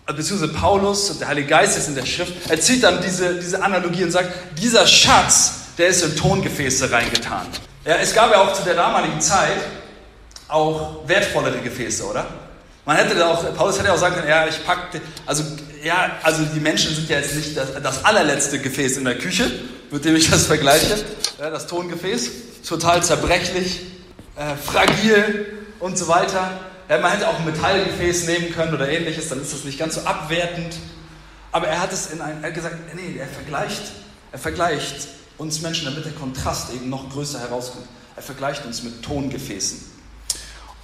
beziehungsweise 0.06 0.52
Paulus 0.52 1.10
und 1.10 1.20
der 1.20 1.28
Heilige 1.28 1.48
Geist 1.48 1.76
ist 1.76 1.88
in 1.88 1.94
der 1.94 2.06
Schrift, 2.06 2.32
er 2.48 2.60
zieht 2.60 2.82
dann 2.82 3.00
diese, 3.02 3.34
diese 3.36 3.62
Analogie 3.62 4.04
und 4.04 4.10
sagt, 4.10 4.32
dieser 4.58 4.86
Schatz, 4.86 5.52
der 5.78 5.88
ist 5.88 6.02
in 6.02 6.16
Tongefäße 6.16 6.90
reingetan. 6.90 7.46
Ja, 7.84 7.96
es 7.96 8.14
gab 8.14 8.30
ja 8.30 8.40
auch 8.40 8.52
zu 8.52 8.62
der 8.62 8.74
damaligen 8.74 9.20
Zeit 9.20 9.58
auch 10.48 11.06
wertvollere 11.06 11.58
Gefäße, 11.58 12.04
oder? 12.04 12.26
Man 12.84 12.96
hätte 12.96 13.26
auch, 13.26 13.54
Paulus 13.54 13.78
hätte 13.78 13.92
auch 13.92 13.98
sagen 13.98 14.16
können, 14.16 14.28
ja, 14.28 14.46
ich 14.46 14.64
packte, 14.64 15.00
also, 15.26 15.44
ja, 15.82 16.18
also 16.22 16.44
die 16.44 16.60
Menschen 16.60 16.94
sind 16.94 17.08
ja 17.08 17.18
jetzt 17.18 17.34
nicht 17.34 17.56
das, 17.56 17.82
das 17.82 18.04
allerletzte 18.04 18.58
Gefäß 18.58 18.96
in 18.96 19.04
der 19.04 19.18
Küche, 19.18 19.50
mit 19.90 20.04
dem 20.04 20.16
ich 20.16 20.30
das 20.30 20.46
vergleiche, 20.46 20.96
ja, 21.38 21.50
das 21.50 21.66
Tongefäß, 21.66 22.30
total 22.66 23.02
zerbrechlich, 23.02 23.80
äh, 24.36 24.56
fragil 24.56 25.58
und 25.78 25.98
so 25.98 26.08
weiter. 26.08 26.60
Ja, 26.88 26.98
man 26.98 27.12
hätte 27.12 27.28
auch 27.28 27.38
ein 27.38 27.44
Metallgefäß 27.44 28.26
nehmen 28.26 28.52
können 28.52 28.74
oder 28.74 28.88
ähnliches, 28.88 29.28
dann 29.28 29.40
ist 29.40 29.52
das 29.52 29.64
nicht 29.64 29.78
ganz 29.78 29.94
so 29.94 30.02
abwertend. 30.02 30.76
Aber 31.52 31.66
er 31.66 31.80
hat 31.80 31.92
es 31.92 32.10
in 32.10 32.20
ein, 32.20 32.42
er 32.42 32.48
hat 32.48 32.54
gesagt, 32.54 32.76
nee, 32.94 33.18
er 33.18 33.26
vergleicht, 33.26 33.82
er 34.32 34.38
vergleicht 34.38 35.08
uns 35.38 35.62
Menschen, 35.62 35.86
damit 35.86 36.04
der 36.04 36.12
Kontrast 36.12 36.72
eben 36.74 36.90
noch 36.90 37.10
größer 37.10 37.40
herauskommt. 37.40 37.86
Er 38.16 38.22
vergleicht 38.22 38.66
uns 38.66 38.82
mit 38.82 39.02
Tongefäßen. 39.02 39.80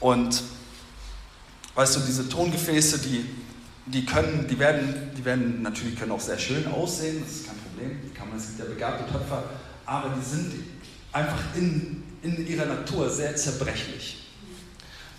Und 0.01 0.43
weißt 1.75 1.97
du, 1.97 2.01
diese 2.01 2.29
Tongefäße, 2.29 2.99
die, 3.01 3.27
die 3.87 4.05
können, 4.05 4.47
die 4.49 4.59
werden, 4.59 5.12
die 5.17 5.25
werden 5.25 5.62
natürlich 5.62 5.97
können 5.97 6.12
auch 6.12 6.21
sehr 6.21 6.38
schön 6.38 6.67
aussehen, 6.67 7.23
das 7.25 7.37
ist 7.37 7.47
kein 7.47 7.56
Problem. 7.56 8.15
Kann 8.15 8.29
man, 8.29 8.38
es 8.38 8.49
gibt 8.49 8.59
ja 8.59 8.65
begabte 8.65 9.11
Töpfer, 9.12 9.44
aber 9.87 10.15
die 10.19 10.25
sind 10.25 10.53
einfach 11.12 11.38
in, 11.55 12.03
in 12.23 12.47
ihrer 12.47 12.67
Natur 12.67 13.09
sehr 13.09 13.37
zerbrechlich. 13.37 14.25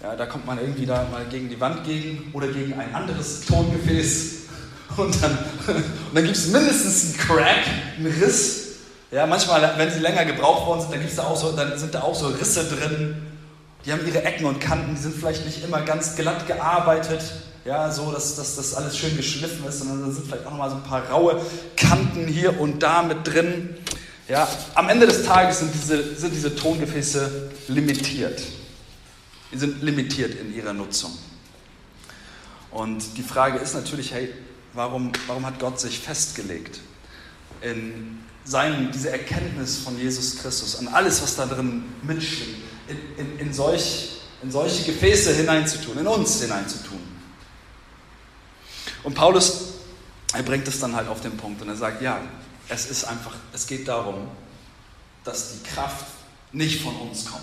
Ja, 0.02 0.16
da 0.16 0.26
kommt 0.26 0.46
man 0.46 0.60
irgendwie 0.60 0.86
da 0.86 1.08
mal 1.10 1.26
gegen 1.26 1.50
die 1.50 1.60
Wand 1.60 1.84
gegen 1.84 2.30
oder 2.34 2.48
gegen 2.48 2.74
ein 2.74 2.94
anderes 2.94 3.42
Tongefäß 3.46 4.36
und 4.98 5.24
dann, 5.24 5.32
und 5.68 5.84
dann 6.14 6.24
gibt 6.24 6.38
es 6.38 6.48
mindestens 6.48 7.06
einen 7.06 7.18
Crack, 7.18 7.66
einen 7.98 8.08
Riss. 8.08 8.66
Ja, 9.10 9.26
manchmal, 9.26 9.74
wenn 9.78 9.90
sie 9.90 10.00
länger 10.00 10.26
gebraucht 10.26 10.68
worden 10.68 10.82
sind, 10.82 10.92
dann, 10.92 11.00
gibt's 11.00 11.16
da 11.16 11.24
auch 11.24 11.38
so, 11.38 11.54
dann 11.54 11.78
sind 11.80 11.96
da 11.96 12.02
auch 12.02 12.14
so 12.14 12.28
Risse 12.28 12.66
drin. 12.66 13.16
Die 13.86 13.94
haben 13.94 14.06
ihre 14.06 14.24
Ecken 14.24 14.46
und 14.46 14.60
Kanten, 14.60 14.96
die 14.96 15.02
sind 15.02 15.16
vielleicht 15.16 15.46
nicht 15.46 15.64
immer 15.64 15.82
ganz 15.82 16.18
glatt 16.18 16.46
gearbeitet, 16.46 17.22
ja, 17.68 17.92
so 17.92 18.14
dass, 18.14 18.36
das 18.38 18.74
alles 18.76 18.98
schön 18.98 19.18
geschliffen 19.18 19.66
ist, 19.68 19.80
sondern 19.80 20.08
da 20.08 20.12
sind 20.12 20.26
vielleicht 20.26 20.46
auch 20.46 20.52
nochmal 20.52 20.70
so 20.70 20.78
ein 20.78 20.84
paar 20.84 21.06
raue 21.10 21.42
Kanten 21.76 22.26
hier 22.26 22.62
und 22.62 22.82
da 22.82 23.04
mit 23.04 23.28
drin. 23.28 23.76
Ja, 24.30 24.48
am 24.74 24.88
Ende 24.88 25.06
des 25.06 25.24
Tages 25.24 25.60
sind 25.60 25.74
diese, 25.74 26.16
sind 26.16 26.34
diese 26.34 26.56
Tongefäße 26.56 27.52
limitiert. 27.68 28.42
Die 29.52 29.58
sind 29.58 29.84
limitiert 29.84 30.40
in 30.40 30.56
ihrer 30.56 30.72
Nutzung. 30.72 31.12
Und 32.72 33.18
die 33.18 33.24
Frage 33.24 33.60
ist 33.60 33.74
natürlich, 33.74 34.14
hey, 34.14 34.34
warum, 34.74 35.12
warum 35.28 35.46
hat 35.46 35.60
Gott 35.60 35.80
sich 35.80 36.00
festgelegt 36.00 36.80
in 37.62 38.20
seinem, 38.46 38.94
diese 38.94 39.10
Erkenntnis 39.10 39.78
von 39.78 39.98
Jesus 40.00 40.38
Christus, 40.38 40.78
an 40.78 40.88
alles, 40.88 41.22
was 41.22 41.36
da 41.36 41.46
drin 41.46 41.84
mitschwingt, 42.02 42.56
in, 42.88 43.26
in, 43.26 43.40
in, 43.40 43.54
solch, 43.54 44.22
in 44.42 44.52
solche 44.52 44.86
Gefäße 44.86 45.34
hineinzutun, 45.34 45.98
in 45.98 46.08
uns 46.08 46.42
hineinzutun. 46.42 47.07
Und 49.08 49.14
Paulus, 49.14 49.76
er 50.34 50.44
bringt 50.44 50.68
es 50.68 50.82
dann 50.82 50.94
halt 50.94 51.08
auf 51.08 51.22
den 51.22 51.38
Punkt 51.38 51.62
und 51.62 51.70
er 51.70 51.78
sagt, 51.78 52.02
ja, 52.02 52.20
es 52.68 52.88
ist 52.88 53.06
einfach, 53.06 53.32
es 53.54 53.66
geht 53.66 53.88
darum, 53.88 54.28
dass 55.24 55.54
die 55.54 55.64
Kraft 55.64 56.08
nicht 56.52 56.82
von 56.82 56.94
uns 56.98 57.26
kommt, 57.26 57.42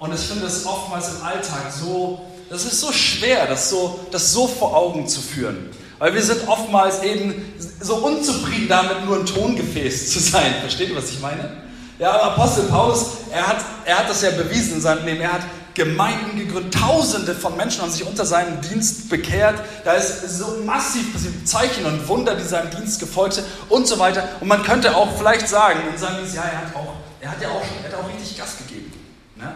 und 0.00 0.12
ich 0.12 0.20
finde 0.20 0.46
es 0.46 0.66
oftmals 0.66 1.10
im 1.10 1.22
Alltag 1.22 1.70
so, 1.70 2.26
das 2.50 2.64
ist 2.64 2.80
so 2.80 2.90
schwer, 2.90 3.46
das 3.46 3.70
so, 3.70 4.00
das 4.10 4.32
so 4.32 4.48
vor 4.48 4.76
Augen 4.76 5.06
zu 5.06 5.20
führen. 5.20 5.70
Weil 6.00 6.12
wir 6.12 6.22
sind 6.24 6.48
oftmals 6.48 7.04
eben 7.04 7.54
so 7.80 7.98
unzufrieden 7.98 8.66
damit, 8.68 9.04
nur 9.04 9.20
ein 9.20 9.26
Tongefäß 9.26 10.10
zu 10.10 10.18
sein. 10.18 10.56
Versteht 10.60 10.88
ihr, 10.88 10.96
was 10.96 11.08
ich 11.10 11.20
meine? 11.20 11.62
Ja, 12.00 12.14
aber 12.14 12.32
Apostel 12.32 12.64
Paulus, 12.64 13.06
er 13.30 13.46
hat, 13.46 13.64
er 13.84 13.98
hat 14.00 14.10
das 14.10 14.22
ja 14.22 14.32
bewiesen 14.32 14.74
in 14.74 14.80
seinem 14.80 15.06
Leben. 15.06 15.20
Er 15.20 15.34
hat 15.34 15.42
Gemeinden 15.74 16.38
gegründet, 16.38 16.74
Tausende 16.74 17.34
von 17.34 17.56
Menschen 17.56 17.82
haben 17.82 17.90
sich 17.90 18.04
unter 18.06 18.26
seinem 18.26 18.60
Dienst 18.60 19.08
bekehrt. 19.08 19.58
Da 19.84 19.94
ist 19.94 20.38
so 20.38 20.58
massiv 20.64 21.14
Zeichen 21.44 21.86
und 21.86 22.06
Wunder, 22.08 22.34
die 22.34 22.44
seinem 22.44 22.70
Dienst 22.70 23.00
gefolgt 23.00 23.34
sind 23.34 23.46
und 23.68 23.86
so 23.86 23.98
weiter. 23.98 24.28
Und 24.40 24.48
man 24.48 24.62
könnte 24.62 24.94
auch 24.94 25.16
vielleicht 25.16 25.48
sagen 25.48 25.80
seinem 25.96 26.18
Dienst, 26.18 26.34
ja, 26.34 26.42
er 26.42 26.58
hat, 26.58 26.74
auch, 26.74 26.94
er 27.20 27.30
hat 27.30 27.40
ja 27.40 27.48
auch, 27.48 27.64
schon, 27.64 27.76
er 27.82 27.92
hat 27.92 28.04
auch 28.04 28.08
richtig 28.08 28.36
Gas 28.36 28.58
gegeben. 28.58 28.92
Ne? 29.36 29.50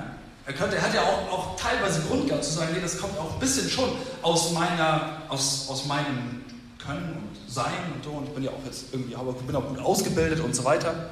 Er, 0.47 0.53
könnte, 0.53 0.77
er 0.77 0.83
hat 0.83 0.95
ja 0.95 1.03
auch, 1.03 1.31
auch 1.31 1.57
teilweise 1.57 2.01
Grund 2.03 2.29
gehabt 2.29 2.45
zu 2.45 2.53
sagen, 2.53 2.71
nee, 2.73 2.81
das 2.81 2.99
kommt 2.99 3.19
auch 3.19 3.35
ein 3.35 3.41
bisschen 3.41 3.69
schon 3.69 3.91
aus, 4.23 4.53
meiner, 4.53 5.23
aus, 5.29 5.67
aus 5.69 5.87
meinem 5.87 6.45
Können 6.85 7.17
und 7.17 7.53
Sein 7.53 7.73
und 7.95 8.05
so. 8.05 8.11
Und 8.11 8.29
ich 8.29 8.35
bin 8.35 8.45
ja 8.45 8.51
auch 8.51 8.65
jetzt 8.65 8.85
irgendwie, 8.93 9.15
aber 9.17 9.33
bin 9.33 9.57
auch 9.57 9.69
gut 9.69 9.81
ausgebildet 9.81 10.41
und 10.41 10.55
so 10.55 10.65
weiter. 10.65 11.09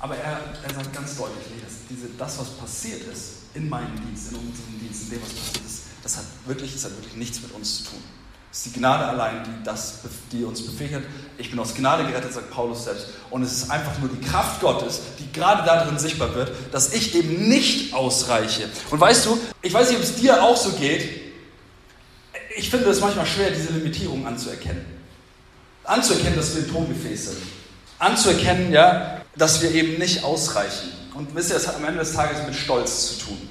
Aber 0.00 0.16
er, 0.16 0.38
er 0.66 0.74
sagt 0.74 0.94
ganz 0.94 1.16
deutlich, 1.16 1.44
nee, 1.50 1.62
diese, 1.90 2.08
das, 2.16 2.38
was 2.38 2.48
passiert 2.50 3.02
ist 3.12 3.41
in 3.54 3.68
meinem 3.68 3.94
Dienst, 4.06 4.32
in 4.32 4.38
unserem 4.38 4.80
Dienst, 4.80 5.04
in 5.04 5.10
dem, 5.10 5.22
was 5.22 5.32
passiert 5.32 5.66
ist, 5.66 5.82
das 6.02 6.16
hat 6.16 6.24
wirklich, 6.46 6.72
das 6.72 6.84
hat 6.84 6.92
wirklich 6.96 7.16
nichts 7.16 7.40
mit 7.42 7.52
uns 7.52 7.78
zu 7.78 7.90
tun. 7.90 8.02
Es 8.50 8.58
ist 8.58 8.66
die 8.66 8.78
Gnade 8.80 9.06
allein, 9.06 9.44
die, 9.44 9.64
das, 9.64 10.00
die 10.30 10.44
uns 10.44 10.60
befähigt. 10.60 11.06
Ich 11.38 11.50
bin 11.50 11.58
aus 11.58 11.74
Gnade 11.74 12.04
gerettet, 12.04 12.34
sagt 12.34 12.50
Paulus 12.50 12.84
selbst. 12.84 13.06
Und 13.30 13.42
es 13.42 13.52
ist 13.52 13.70
einfach 13.70 13.98
nur 13.98 14.10
die 14.10 14.20
Kraft 14.20 14.60
Gottes, 14.60 15.00
die 15.18 15.32
gerade 15.32 15.64
darin 15.64 15.98
sichtbar 15.98 16.34
wird, 16.34 16.52
dass 16.70 16.92
ich 16.92 17.14
eben 17.14 17.48
nicht 17.48 17.94
ausreiche. 17.94 18.68
Und 18.90 19.00
weißt 19.00 19.24
du, 19.24 19.38
ich 19.62 19.72
weiß 19.72 19.88
nicht, 19.88 19.96
ob 19.96 20.04
es 20.04 20.16
dir 20.16 20.42
auch 20.42 20.56
so 20.56 20.72
geht. 20.72 21.32
Ich 22.54 22.68
finde 22.68 22.90
es 22.90 23.00
manchmal 23.00 23.24
schwer, 23.24 23.50
diese 23.50 23.72
Limitierung 23.72 24.26
anzuerkennen. 24.26 24.84
Anzuerkennen, 25.84 26.36
dass 26.36 26.54
wir 26.54 26.64
ein 26.64 26.70
Tongefäß 26.70 27.30
sind. 27.30 27.38
Anzuerkennen, 27.98 28.70
ja, 28.70 29.22
dass 29.34 29.62
wir 29.62 29.70
eben 29.70 29.98
nicht 29.98 30.24
ausreichen. 30.24 30.92
Und 31.14 31.34
wisst 31.34 31.50
ihr, 31.50 31.56
es 31.56 31.66
hat 31.66 31.76
am 31.76 31.84
Ende 31.84 32.00
des 32.00 32.12
Tages 32.12 32.38
mit 32.46 32.54
Stolz 32.54 33.08
zu 33.08 33.26
tun. 33.26 33.48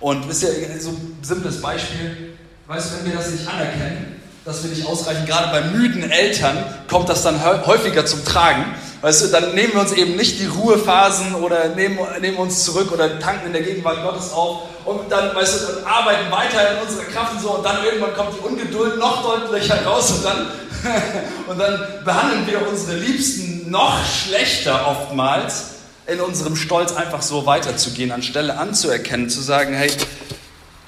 Und 0.00 0.28
wisst 0.28 0.42
ihr, 0.42 0.80
so 0.80 0.90
ein 0.90 1.18
simples 1.22 1.60
Beispiel, 1.60 2.34
Weißt 2.66 2.92
du, 2.92 2.98
wenn 2.98 3.12
wir 3.12 3.18
das 3.18 3.30
nicht 3.30 3.46
anerkennen, 3.46 4.22
dass 4.46 4.62
wir 4.62 4.70
nicht 4.70 4.86
ausreichen, 4.86 5.26
gerade 5.26 5.48
bei 5.48 5.60
müden 5.76 6.10
Eltern 6.10 6.56
kommt 6.88 7.10
das 7.10 7.22
dann 7.22 7.44
häufiger 7.44 8.06
zum 8.06 8.24
Tragen. 8.24 8.64
Weißt 9.02 9.22
du, 9.22 9.26
dann 9.26 9.54
nehmen 9.54 9.74
wir 9.74 9.82
uns 9.82 9.92
eben 9.92 10.16
nicht 10.16 10.40
die 10.40 10.46
Ruhephasen 10.46 11.34
oder 11.34 11.68
nehmen, 11.68 11.98
nehmen 12.22 12.38
uns 12.38 12.64
zurück 12.64 12.90
oder 12.90 13.18
tanken 13.18 13.48
in 13.48 13.52
der 13.52 13.60
Gegenwart 13.60 14.02
Gottes 14.02 14.32
auf 14.32 14.62
und 14.86 15.12
dann, 15.12 15.34
weißt 15.34 15.60
du, 15.60 15.72
dann 15.74 15.84
arbeiten 15.84 16.30
weiter 16.30 16.72
in 16.72 16.88
unserer 16.88 17.04
Kraft 17.04 17.34
und 17.34 17.42
so 17.42 17.50
und 17.56 17.66
dann 17.66 17.84
irgendwann 17.84 18.14
kommt 18.14 18.30
die 18.34 18.46
Ungeduld 18.46 18.98
noch 18.98 19.22
deutlicher 19.22 19.84
raus 19.84 20.10
und 20.10 20.24
dann, 20.24 20.46
und 21.48 21.58
dann 21.58 22.02
behandeln 22.02 22.46
wir 22.46 22.66
unsere 22.66 22.96
Liebsten 22.96 23.70
noch 23.70 23.98
schlechter 24.06 24.88
oftmals 24.88 25.64
in 26.06 26.20
unserem 26.20 26.56
Stolz 26.56 26.92
einfach 26.92 27.22
so 27.22 27.46
weiterzugehen, 27.46 28.12
anstelle 28.12 28.58
anzuerkennen, 28.58 29.30
zu 29.30 29.40
sagen, 29.40 29.74
hey, 29.74 29.90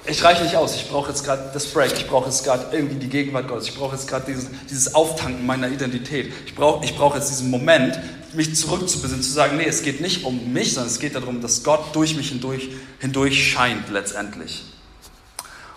ich 0.08 0.22
reiche 0.22 0.44
nicht 0.44 0.56
aus, 0.56 0.76
ich 0.76 0.88
brauche 0.88 1.10
jetzt 1.10 1.24
gerade 1.24 1.50
das 1.52 1.66
Break, 1.66 1.92
ich 1.94 2.06
brauche 2.06 2.26
jetzt 2.26 2.44
gerade 2.44 2.66
irgendwie 2.76 2.96
die 2.96 3.08
Gegenwart 3.08 3.48
Gottes, 3.48 3.68
ich 3.68 3.74
brauche 3.74 3.96
jetzt 3.96 4.06
gerade 4.06 4.26
dieses, 4.26 4.46
dieses 4.70 4.94
Auftanken 4.94 5.44
meiner 5.46 5.68
Identität, 5.68 6.32
ich 6.44 6.54
brauche 6.54 6.84
ich 6.84 6.94
brauch 6.94 7.14
jetzt 7.14 7.30
diesen 7.30 7.50
Moment, 7.50 7.98
mich 8.34 8.54
zurückzubesinnen, 8.54 9.22
zu 9.22 9.32
sagen, 9.32 9.56
nee, 9.56 9.64
es 9.64 9.82
geht 9.82 10.00
nicht 10.00 10.24
um 10.24 10.52
mich, 10.52 10.74
sondern 10.74 10.92
es 10.92 11.00
geht 11.00 11.14
darum, 11.14 11.40
dass 11.40 11.64
Gott 11.64 11.94
durch 11.94 12.14
mich 12.14 12.28
hindurch, 12.28 12.68
hindurch 13.00 13.50
scheint 13.50 13.88
letztendlich. 13.88 14.64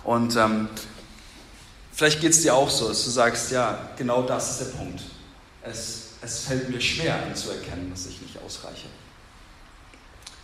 Und 0.04 0.36
ähm, 0.36 0.68
vielleicht 1.94 2.22
geht 2.22 2.32
es 2.32 2.42
dir 2.42 2.54
auch 2.56 2.70
so, 2.70 2.90
dass 2.90 3.04
du 3.06 3.10
sagst, 3.10 3.52
ja, 3.52 3.90
genau 3.98 4.24
das 4.24 4.52
ist 4.52 4.60
der 4.62 4.78
Punkt. 4.78 5.02
Es, 5.64 6.10
es 6.22 6.40
fällt 6.40 6.70
mir 6.70 6.82
schwer 6.82 7.24
anzuerkennen, 7.24 7.90
dass 7.92 8.06
ich 8.06 8.22
nicht 8.22 8.38
ausreiche. 8.46 8.88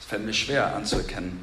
Es 0.05 0.09
fällt 0.09 0.23
mir 0.23 0.33
schwer 0.33 0.75
anzuerkennen, 0.75 1.39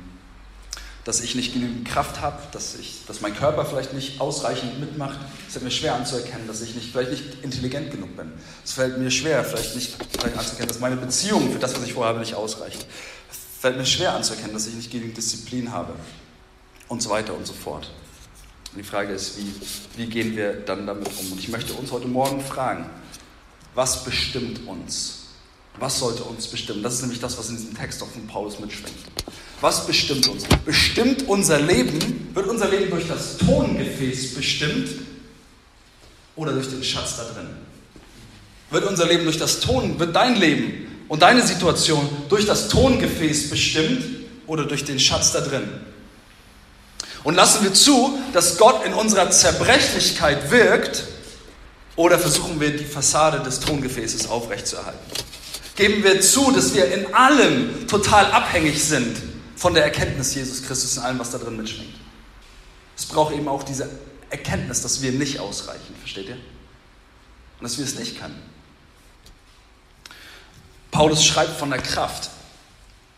dass 1.03 1.21
ich 1.21 1.35
nicht 1.35 1.53
genügend 1.53 1.85
Kraft 1.89 2.21
habe, 2.21 2.41
dass, 2.53 2.77
dass 3.09 3.21
mein 3.21 3.35
Körper 3.35 3.67
vielleicht 3.67 3.93
nicht 3.93 4.21
ausreichend 4.21 4.79
mitmacht. 4.79 5.19
Es 5.49 5.55
fällt 5.55 5.65
mir 5.65 5.73
schwer 5.73 5.97
anzuerkennen, 5.97 6.47
dass 6.47 6.63
ich 6.63 6.77
nicht, 6.77 6.93
vielleicht 6.93 7.11
nicht 7.11 7.43
intelligent 7.43 7.91
genug 7.91 8.17
bin. 8.17 8.33
Es 8.65 8.75
fällt 8.75 8.99
mir 8.99 9.11
schwer, 9.11 9.43
vielleicht 9.43 9.75
nicht 9.75 9.97
vielleicht 10.13 10.39
anzuerkennen, 10.39 10.69
dass 10.69 10.79
meine 10.79 10.95
Beziehung 10.95 11.53
für 11.53 11.59
das, 11.59 11.75
was 11.75 11.83
ich 11.83 11.93
vorhabe, 11.93 12.21
nicht 12.21 12.35
ausreicht. 12.35 12.87
Es 13.33 13.39
fällt 13.61 13.79
mir 13.79 13.85
schwer 13.85 14.15
anzuerkennen, 14.15 14.53
dass 14.53 14.69
ich 14.69 14.75
nicht 14.75 14.93
genügend 14.93 15.17
Disziplin 15.17 15.73
habe 15.73 15.95
und 16.87 17.03
so 17.03 17.11
weiter 17.11 17.35
und 17.35 17.45
so 17.45 17.55
fort. 17.55 17.91
Und 18.71 18.79
die 18.79 18.85
Frage 18.85 19.13
ist, 19.13 19.39
wie, 19.39 19.53
wie 19.97 20.07
gehen 20.07 20.37
wir 20.37 20.53
dann 20.53 20.87
damit 20.87 21.09
um? 21.19 21.33
Und 21.33 21.41
ich 21.41 21.49
möchte 21.49 21.73
uns 21.73 21.91
heute 21.91 22.07
Morgen 22.07 22.41
fragen, 22.41 22.89
was 23.75 24.05
bestimmt 24.05 24.69
uns? 24.69 25.22
Was 25.79 25.99
sollte 25.99 26.23
uns 26.25 26.47
bestimmen? 26.47 26.83
Das 26.83 26.95
ist 26.95 27.03
nämlich 27.03 27.21
das, 27.21 27.39
was 27.39 27.49
in 27.49 27.57
diesem 27.57 27.77
Text 27.77 28.03
auch 28.03 28.09
von 28.09 28.27
Paulus 28.27 28.59
mitschwingt. 28.61 28.95
Was 29.61 29.87
bestimmt 29.87 30.29
uns? 30.29 30.45
Bestimmt 30.65 31.29
unser 31.29 31.61
Leben, 31.61 32.31
wird 32.35 32.49
unser 32.49 32.69
Leben 32.69 32.91
durch 32.91 33.07
das 33.07 33.37
Tongefäß 33.39 34.35
bestimmt 34.35 34.91
oder 36.37 36.53
durch 36.53 36.69
den 36.69 36.83
Schatz 36.83 37.17
da 37.17 37.25
drin? 37.25 37.49
Wird 38.71 38.85
unser 38.85 39.07
Leben 39.07 39.25
durch 39.25 39.39
das 39.39 39.61
Ton, 39.61 39.99
wird 39.99 40.17
dein 40.17 40.37
Leben 40.37 40.89
und 41.09 41.23
deine 41.23 41.47
Situation 41.47 42.09
durch 42.29 42.47
das 42.47 42.69
Tongefäß 42.69 43.51
bestimmt 43.51 44.03
oder 44.47 44.65
durch 44.65 44.85
den 44.85 44.99
Schatz 44.99 45.33
da 45.33 45.41
drin? 45.41 45.69
Und 47.25 47.35
lassen 47.35 47.63
wir 47.63 47.73
zu, 47.73 48.19
dass 48.33 48.59
Gott 48.59 48.85
in 48.85 48.95
unserer 48.95 49.31
Zerbrechlichkeit 49.31 50.51
wirkt 50.51 51.05
oder 51.95 52.19
versuchen 52.19 52.61
wir 52.61 52.77
die 52.77 52.85
Fassade 52.85 53.41
des 53.41 53.61
Tongefäßes 53.61 54.29
aufrechtzuerhalten? 54.29 54.99
Geben 55.75 56.05
wir 56.05 56.21
zu, 56.21 56.51
dass 56.51 56.75
wir 56.75 56.93
in 56.93 57.15
allem 57.15 57.87
total 57.89 58.27
abhängig 58.27 58.83
sind 58.83 59.17
von 59.57 59.75
der 59.75 59.85
Erkenntnis 59.85 60.35
Jesus 60.35 60.63
Christus 60.63 60.97
in 60.97 61.03
allem, 61.03 61.19
was 61.19 61.31
da 61.31 61.39
drin 61.39 61.57
mitschwingt. 61.57 61.95
Es 62.97 63.07
braucht 63.07 63.35
eben 63.35 63.49
auch 63.49 63.63
diese 63.63 63.89
Erkenntnis, 64.29 64.83
dass 64.83 65.01
wir 65.03 65.13
nicht 65.13 65.41
ausreichen, 65.41 65.95
versteht 65.99 66.29
ihr? 66.29 66.37
Und 66.37 67.63
dass 67.63 67.79
wir 67.79 67.85
es 67.85 67.99
nicht 67.99 68.21
können. 68.21 68.41
Paulus 70.91 71.25
schreibt 71.25 71.59
von 71.59 71.71
der 71.71 71.81
Kraft, 71.81 72.31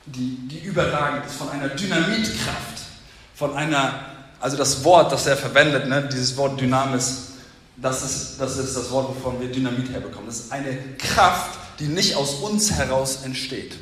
die, 0.07 0.37
die 0.49 0.61
überragend 0.61 1.27
ist, 1.27 1.35
von 1.35 1.51
einer 1.51 1.69
Dynamitkraft, 1.69 2.83
von 3.35 3.57
einer, 3.57 4.07
also 4.41 4.57
das 4.57 4.85
Wort, 4.85 5.11
das 5.11 5.27
er 5.27 5.37
verwendet, 5.37 5.89
ne, 5.89 6.09
dieses 6.13 6.37
Wort 6.37 6.61
Dynamis, 6.61 7.33
das 7.77 8.05
ist, 8.05 8.37
das 8.39 8.57
ist 8.57 8.77
das 8.77 8.91
Wort, 8.91 9.09
wovon 9.09 9.41
wir 9.41 9.51
Dynamit 9.51 9.91
herbekommen. 9.91 10.27
Das 10.27 10.41
ist 10.41 10.53
eine 10.53 10.77
Kraft, 10.99 11.59
die 11.79 11.85
nicht 11.85 12.17
aus 12.17 12.35
uns 12.35 12.73
heraus 12.73 13.21
entsteht. 13.25 13.77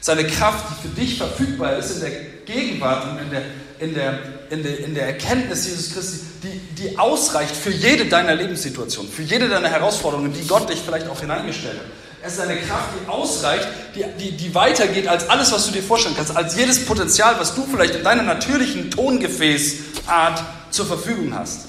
Seine 0.00 0.26
Kraft, 0.26 0.66
die 0.70 0.88
für 0.88 0.94
dich 0.94 1.18
verfügbar 1.18 1.76
ist 1.76 1.90
in 1.90 2.00
der 2.00 2.10
Gegenwart 2.46 3.10
und 3.10 3.18
in 3.18 3.30
der, 3.30 3.42
in 3.80 3.94
der, 3.94 4.18
in 4.50 4.62
der, 4.62 4.78
in 4.78 4.94
der 4.94 5.06
Erkenntnis 5.06 5.66
Jesus 5.66 5.92
Christi, 5.92 6.20
die, 6.42 6.82
die 6.82 6.98
ausreicht 6.98 7.54
für 7.56 7.70
jede 7.70 8.06
deiner 8.06 8.34
Lebenssituationen, 8.34 9.10
für 9.10 9.22
jede 9.22 9.48
deiner 9.48 9.68
Herausforderungen, 9.68 10.32
die 10.32 10.46
Gott 10.46 10.70
dich 10.70 10.80
vielleicht 10.80 11.08
auch 11.08 11.20
hineingestellt 11.20 11.78
hat. 11.78 11.86
Es 12.22 12.34
ist 12.34 12.40
eine 12.40 12.56
Kraft, 12.56 12.90
die 13.00 13.08
ausreicht, 13.08 13.68
die, 13.94 14.04
die, 14.18 14.36
die 14.36 14.54
weitergeht 14.54 15.06
als 15.06 15.28
alles, 15.28 15.52
was 15.52 15.66
du 15.66 15.72
dir 15.72 15.82
vorstellen 15.82 16.16
kannst, 16.16 16.36
als 16.36 16.56
jedes 16.56 16.84
Potenzial, 16.84 17.38
was 17.38 17.54
du 17.54 17.64
vielleicht 17.66 17.94
in 17.94 18.04
deiner 18.04 18.22
natürlichen 18.22 18.90
Tongefäßart 18.90 20.42
zur 20.70 20.86
Verfügung 20.86 21.34
hast. 21.34 21.66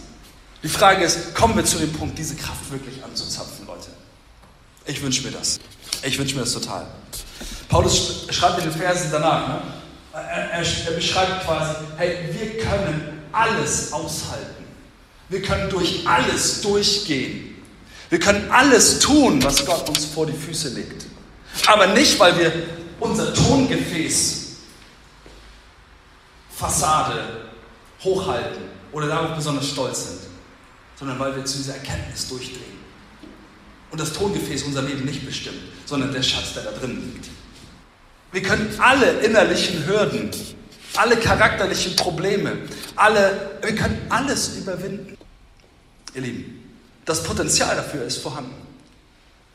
Die 0.64 0.70
Frage 0.70 1.06
ist, 1.06 1.36
kommen 1.36 1.56
wir 1.56 1.66
zu 1.66 1.78
dem 1.78 1.94
Punkt, 1.94 2.18
diese 2.18 2.36
Kraft 2.36 2.72
wirklich 2.72 3.04
anzuzapfen, 3.04 3.68
Leute? 3.68 3.88
Ich 4.88 5.02
wünsche 5.02 5.22
mir 5.24 5.32
das. 5.32 5.60
Ich 6.04 6.18
wünsche 6.18 6.36
mir 6.36 6.42
das 6.42 6.54
total. 6.54 6.88
Paulus 7.70 8.26
schreibt 8.30 8.60
in 8.60 8.70
den 8.70 8.74
Versen 8.74 9.12
danach, 9.12 9.48
ne? 9.48 9.62
er, 10.14 10.52
er, 10.52 10.92
beschreibt 10.92 11.46
quasi, 11.46 11.76
hey, 11.98 12.30
wir 12.32 12.64
können 12.64 13.24
alles 13.32 13.92
aushalten. 13.92 14.66
Wir 15.30 15.42
können 15.42 15.70
durch 15.70 16.08
alles 16.08 16.62
durchgehen. 16.62 17.56
Wir 18.10 18.20
können 18.20 18.50
alles 18.50 19.00
tun, 19.00 19.44
was 19.44 19.66
Gott 19.66 19.90
uns 19.90 20.06
vor 20.06 20.26
die 20.26 20.34
Füße 20.34 20.70
legt. 20.70 21.06
Aber 21.66 21.88
nicht, 21.88 22.18
weil 22.20 22.38
wir 22.40 22.54
unser 23.00 23.34
Tongefäß, 23.34 24.56
Fassade 26.56 27.50
hochhalten 28.02 28.64
oder 28.94 29.08
darauf 29.08 29.36
besonders 29.36 29.68
stolz 29.68 30.06
sind, 30.06 30.20
sondern 30.98 31.20
weil 31.20 31.36
wir 31.36 31.46
zu 31.46 31.58
dieser 31.58 31.76
Erkenntnis 31.76 32.28
durchdringen. 32.30 32.77
Und 33.92 34.00
das 34.00 34.14
Tongefäß 34.14 34.64
unser 34.64 34.82
Leben 34.82 35.06
nicht 35.06 35.26
bestimmt, 35.26 35.60
sondern 35.86 36.12
der 36.12 36.22
Schatz, 36.22 36.54
der 36.54 36.64
da 36.64 36.72
drin 36.72 37.14
liegt. 37.14 37.30
Wir 38.32 38.42
können 38.42 38.74
alle 38.80 39.20
innerlichen 39.22 39.86
Hürden, 39.88 40.30
alle 40.96 41.16
charakterlichen 41.18 41.96
Probleme, 41.96 42.58
alle, 42.96 43.58
wir 43.62 43.76
können 43.76 44.02
alles 44.10 44.58
überwinden. 44.58 45.18
Ihr 46.14 46.22
Lieben, 46.22 46.64
das 47.06 47.24
Potenzial 47.24 47.76
dafür 47.76 48.04
ist 48.04 48.18
vorhanden. 48.18 48.56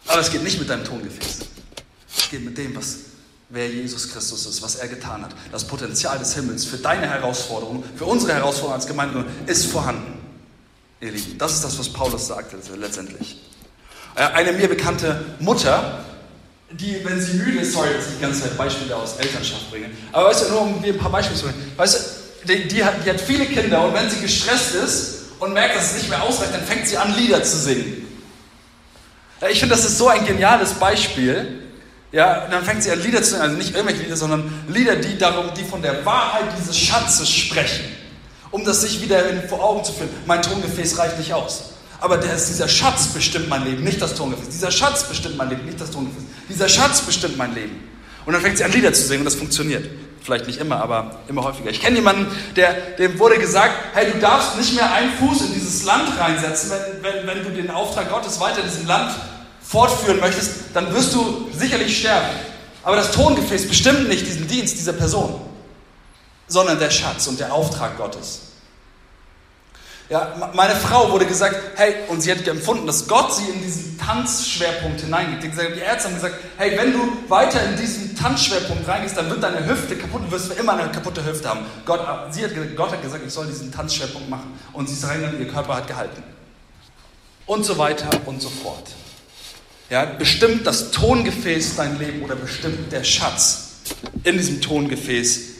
Aber 0.06 0.20
es 0.20 0.30
geht 0.30 0.42
nicht 0.42 0.58
mit 0.58 0.68
deinem 0.68 0.84
Tongefäß. 0.84 1.40
Es 2.16 2.30
geht 2.30 2.44
mit 2.44 2.56
dem, 2.56 2.74
was 2.74 2.98
wer 3.50 3.68
Jesus 3.68 4.08
Christus 4.10 4.46
ist, 4.46 4.62
was 4.62 4.76
er 4.76 4.88
getan 4.88 5.22
hat. 5.22 5.34
Das 5.52 5.66
Potenzial 5.66 6.18
des 6.18 6.34
Himmels 6.34 6.64
für 6.64 6.78
deine 6.78 7.06
Herausforderung, 7.06 7.84
für 7.96 8.06
unsere 8.06 8.32
Herausforderung 8.32 8.74
als 8.74 8.86
Gemeinde 8.86 9.26
ist 9.46 9.66
vorhanden. 9.66 10.18
Ihr 11.00 11.12
Lieben, 11.12 11.36
das 11.36 11.54
ist 11.54 11.64
das, 11.64 11.78
was 11.78 11.88
Paulus 11.88 12.28
sagt 12.28 12.54
letztendlich. 12.76 13.38
Äh, 14.14 14.24
eine 14.34 14.52
mir 14.52 14.68
bekannte 14.68 15.24
Mutter 15.38 16.02
die, 16.72 17.04
wenn 17.04 17.20
sie 17.20 17.34
müde 17.34 17.60
ist, 17.60 17.72
sorry, 17.72 17.90
dass 17.94 18.06
ich 18.06 18.16
die 18.16 18.22
ganze 18.22 18.42
Zeit 18.42 18.56
Beispiele 18.56 18.96
aus 18.96 19.16
Elternschaft 19.16 19.70
bringe, 19.70 19.90
aber 20.10 20.28
weißt 20.28 20.46
du, 20.46 20.50
nur 20.50 20.60
um 20.62 20.82
dir 20.82 20.94
ein 20.94 20.98
paar 20.98 21.10
Beispiele 21.10 21.38
zu 21.38 21.46
bringen, 21.46 21.72
weißt 21.76 21.94
du, 22.44 22.48
die, 22.48 22.68
die, 22.68 22.84
hat, 22.84 22.94
die 23.04 23.10
hat 23.10 23.20
viele 23.20 23.46
Kinder 23.46 23.84
und 23.84 23.94
wenn 23.94 24.08
sie 24.08 24.20
gestresst 24.20 24.74
ist 24.74 25.18
und 25.38 25.52
merkt, 25.52 25.76
dass 25.76 25.92
es 25.92 25.98
nicht 25.98 26.08
mehr 26.08 26.22
ausreicht, 26.22 26.54
dann 26.54 26.62
fängt 26.62 26.86
sie 26.86 26.96
an, 26.96 27.14
Lieder 27.16 27.42
zu 27.42 27.56
singen. 27.56 28.06
Ich 29.50 29.58
finde, 29.60 29.74
das 29.74 29.84
ist 29.84 29.98
so 29.98 30.08
ein 30.08 30.24
geniales 30.24 30.74
Beispiel. 30.74 31.58
Ja, 32.12 32.46
dann 32.48 32.64
fängt 32.64 32.82
sie 32.82 32.90
an, 32.90 33.02
Lieder 33.02 33.22
zu 33.22 33.30
singen, 33.30 33.42
also 33.42 33.56
nicht 33.56 33.74
irgendwelche 33.74 34.02
Lieder, 34.02 34.16
sondern 34.16 34.52
Lieder, 34.68 34.96
die 34.96 35.18
darum, 35.18 35.52
die 35.54 35.64
von 35.64 35.82
der 35.82 36.04
Wahrheit 36.04 36.44
dieses 36.58 36.78
Schatzes 36.78 37.28
sprechen, 37.28 37.84
um 38.50 38.64
das 38.64 38.82
sich 38.82 39.00
wieder 39.02 39.20
vor 39.48 39.62
Augen 39.62 39.84
zu 39.84 39.92
führen. 39.92 40.10
Mein 40.26 40.42
Tongefäß 40.42 40.98
reicht 40.98 41.18
nicht 41.18 41.32
aus. 41.32 41.72
Aber 42.02 42.16
der 42.16 42.34
ist, 42.34 42.48
dieser 42.48 42.66
Schatz 42.66 43.06
bestimmt 43.06 43.48
mein 43.48 43.64
Leben, 43.64 43.84
nicht 43.84 44.02
das 44.02 44.16
Tongefäß. 44.16 44.48
Dieser 44.48 44.72
Schatz 44.72 45.04
bestimmt 45.04 45.36
mein 45.36 45.50
Leben, 45.50 45.64
nicht 45.64 45.80
das 45.80 45.92
Tongefäß. 45.92 46.24
Dieser 46.48 46.68
Schatz 46.68 47.00
bestimmt 47.00 47.36
mein 47.36 47.54
Leben. 47.54 47.80
Und 48.26 48.32
dann 48.32 48.42
fängt 48.42 48.58
sie 48.58 48.64
an, 48.64 48.72
Lieder 48.72 48.92
zu 48.92 49.02
singen 49.02 49.20
und 49.20 49.26
das 49.26 49.36
funktioniert. 49.36 49.88
Vielleicht 50.20 50.48
nicht 50.48 50.58
immer, 50.58 50.82
aber 50.82 51.20
immer 51.28 51.44
häufiger. 51.44 51.70
Ich 51.70 51.80
kenne 51.80 51.94
jemanden, 51.94 52.26
der, 52.56 52.72
dem 52.98 53.20
wurde 53.20 53.38
gesagt, 53.38 53.72
hey, 53.94 54.10
du 54.10 54.18
darfst 54.18 54.58
nicht 54.58 54.74
mehr 54.74 54.92
einen 54.92 55.12
Fuß 55.12 55.42
in 55.42 55.54
dieses 55.54 55.84
Land 55.84 56.18
reinsetzen, 56.18 56.72
wenn, 56.72 57.04
wenn, 57.04 57.26
wenn 57.28 57.44
du 57.44 57.50
den 57.50 57.70
Auftrag 57.70 58.10
Gottes 58.10 58.40
weiter 58.40 58.64
in 58.64 58.68
diesem 58.68 58.88
Land 58.88 59.14
fortführen 59.62 60.18
möchtest, 60.18 60.74
dann 60.74 60.92
wirst 60.92 61.14
du 61.14 61.50
sicherlich 61.56 61.96
sterben. 62.00 62.30
Aber 62.82 62.96
das 62.96 63.12
Tongefäß 63.12 63.68
bestimmt 63.68 64.08
nicht 64.08 64.26
diesen 64.26 64.48
Dienst 64.48 64.76
dieser 64.76 64.94
Person, 64.94 65.40
sondern 66.48 66.80
der 66.80 66.90
Schatz 66.90 67.28
und 67.28 67.38
der 67.38 67.54
Auftrag 67.54 67.96
Gottes. 67.96 68.51
Ja, 70.12 70.50
meine 70.52 70.76
Frau 70.76 71.10
wurde 71.10 71.24
gesagt, 71.24 71.56
hey, 71.74 71.94
und 72.08 72.20
sie 72.20 72.30
hat 72.30 72.46
empfunden, 72.46 72.86
dass 72.86 73.08
Gott 73.08 73.34
sie 73.34 73.50
in 73.50 73.62
diesen 73.62 73.98
Tanzschwerpunkt 73.98 75.00
hineingibt. 75.00 75.42
Die 75.42 75.80
Ärzte 75.80 76.08
haben 76.08 76.16
gesagt, 76.16 76.34
hey, 76.58 76.76
wenn 76.76 76.92
du 76.92 76.98
weiter 77.28 77.64
in 77.64 77.78
diesen 77.78 78.14
Tanzschwerpunkt 78.14 78.86
reingehst, 78.86 79.16
dann 79.16 79.30
wird 79.30 79.42
deine 79.42 79.66
Hüfte 79.66 79.96
kaputt, 79.96 80.20
du 80.26 80.30
wirst 80.30 80.52
immer 80.52 80.74
eine 80.74 80.92
kaputte 80.92 81.24
Hüfte 81.24 81.48
haben. 81.48 81.60
Gott, 81.86 82.00
sie 82.30 82.44
hat, 82.44 82.50
Gott 82.76 82.92
hat 82.92 83.00
gesagt, 83.00 83.24
ich 83.26 83.32
soll 83.32 83.46
diesen 83.46 83.72
Tanzschwerpunkt 83.72 84.28
machen. 84.28 84.52
Und 84.74 84.86
sie 84.86 84.96
ist 84.96 85.08
reingegangen, 85.08 85.40
ihr 85.40 85.48
Körper 85.48 85.76
hat 85.76 85.86
gehalten. 85.86 86.22
Und 87.46 87.64
so 87.64 87.78
weiter 87.78 88.10
und 88.26 88.42
so 88.42 88.50
fort. 88.50 88.90
Ja, 89.88 90.04
bestimmt 90.04 90.66
das 90.66 90.90
Tongefäß 90.90 91.76
dein 91.76 91.98
Leben 91.98 92.22
oder 92.22 92.36
bestimmt 92.36 92.92
der 92.92 93.04
Schatz 93.04 93.76
in 94.24 94.36
diesem 94.36 94.60
Tongefäß 94.60 95.51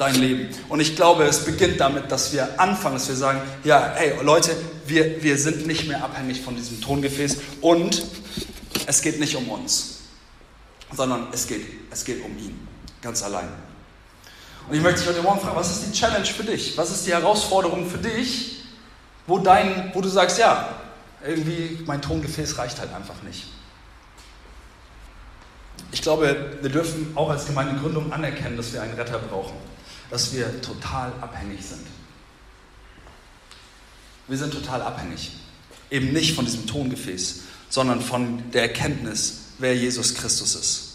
dein 0.00 0.14
Leben. 0.14 0.48
Und 0.68 0.80
ich 0.80 0.96
glaube, 0.96 1.24
es 1.24 1.44
beginnt 1.44 1.78
damit, 1.78 2.10
dass 2.10 2.32
wir 2.32 2.58
anfangen, 2.58 2.94
dass 2.94 3.08
wir 3.08 3.16
sagen, 3.16 3.40
ja, 3.64 3.92
hey 3.94 4.14
Leute, 4.22 4.56
wir, 4.86 5.22
wir 5.22 5.36
sind 5.36 5.66
nicht 5.66 5.86
mehr 5.86 6.02
abhängig 6.02 6.40
von 6.40 6.56
diesem 6.56 6.80
Tongefäß 6.80 7.36
und 7.60 8.02
es 8.86 9.02
geht 9.02 9.20
nicht 9.20 9.36
um 9.36 9.48
uns, 9.48 10.00
sondern 10.92 11.28
es 11.32 11.46
geht, 11.46 11.66
es 11.90 12.04
geht 12.04 12.24
um 12.24 12.36
ihn, 12.38 12.66
ganz 13.02 13.22
allein. 13.22 13.48
Und 14.68 14.74
ich 14.74 14.82
möchte 14.82 15.00
dich 15.00 15.08
heute 15.08 15.22
Morgen 15.22 15.40
fragen, 15.40 15.56
was 15.56 15.70
ist 15.70 15.86
die 15.86 15.92
Challenge 15.92 16.24
für 16.24 16.44
dich? 16.44 16.76
Was 16.78 16.90
ist 16.90 17.06
die 17.06 17.12
Herausforderung 17.12 17.88
für 17.88 17.98
dich, 17.98 18.62
wo, 19.26 19.38
dein, 19.38 19.90
wo 19.94 20.00
du 20.00 20.08
sagst, 20.08 20.38
ja, 20.38 20.76
irgendwie 21.24 21.82
mein 21.86 22.00
Tongefäß 22.00 22.56
reicht 22.56 22.80
halt 22.80 22.94
einfach 22.94 23.22
nicht. 23.22 23.46
Ich 25.92 26.02
glaube, 26.02 26.58
wir 26.62 26.70
dürfen 26.70 27.12
auch 27.16 27.30
als 27.30 27.46
Gemeindegründung 27.46 28.12
anerkennen, 28.12 28.56
dass 28.56 28.72
wir 28.72 28.80
einen 28.80 28.94
Retter 28.94 29.18
brauchen 29.18 29.56
dass 30.10 30.32
wir 30.32 30.60
total 30.60 31.12
abhängig 31.20 31.60
sind. 31.64 31.86
Wir 34.28 34.38
sind 34.38 34.52
total 34.52 34.82
abhängig. 34.82 35.32
Eben 35.90 36.12
nicht 36.12 36.34
von 36.34 36.44
diesem 36.44 36.66
Tongefäß, 36.66 37.40
sondern 37.68 38.00
von 38.00 38.50
der 38.52 38.62
Erkenntnis, 38.62 39.40
wer 39.58 39.74
Jesus 39.74 40.14
Christus 40.14 40.54
ist. 40.54 40.86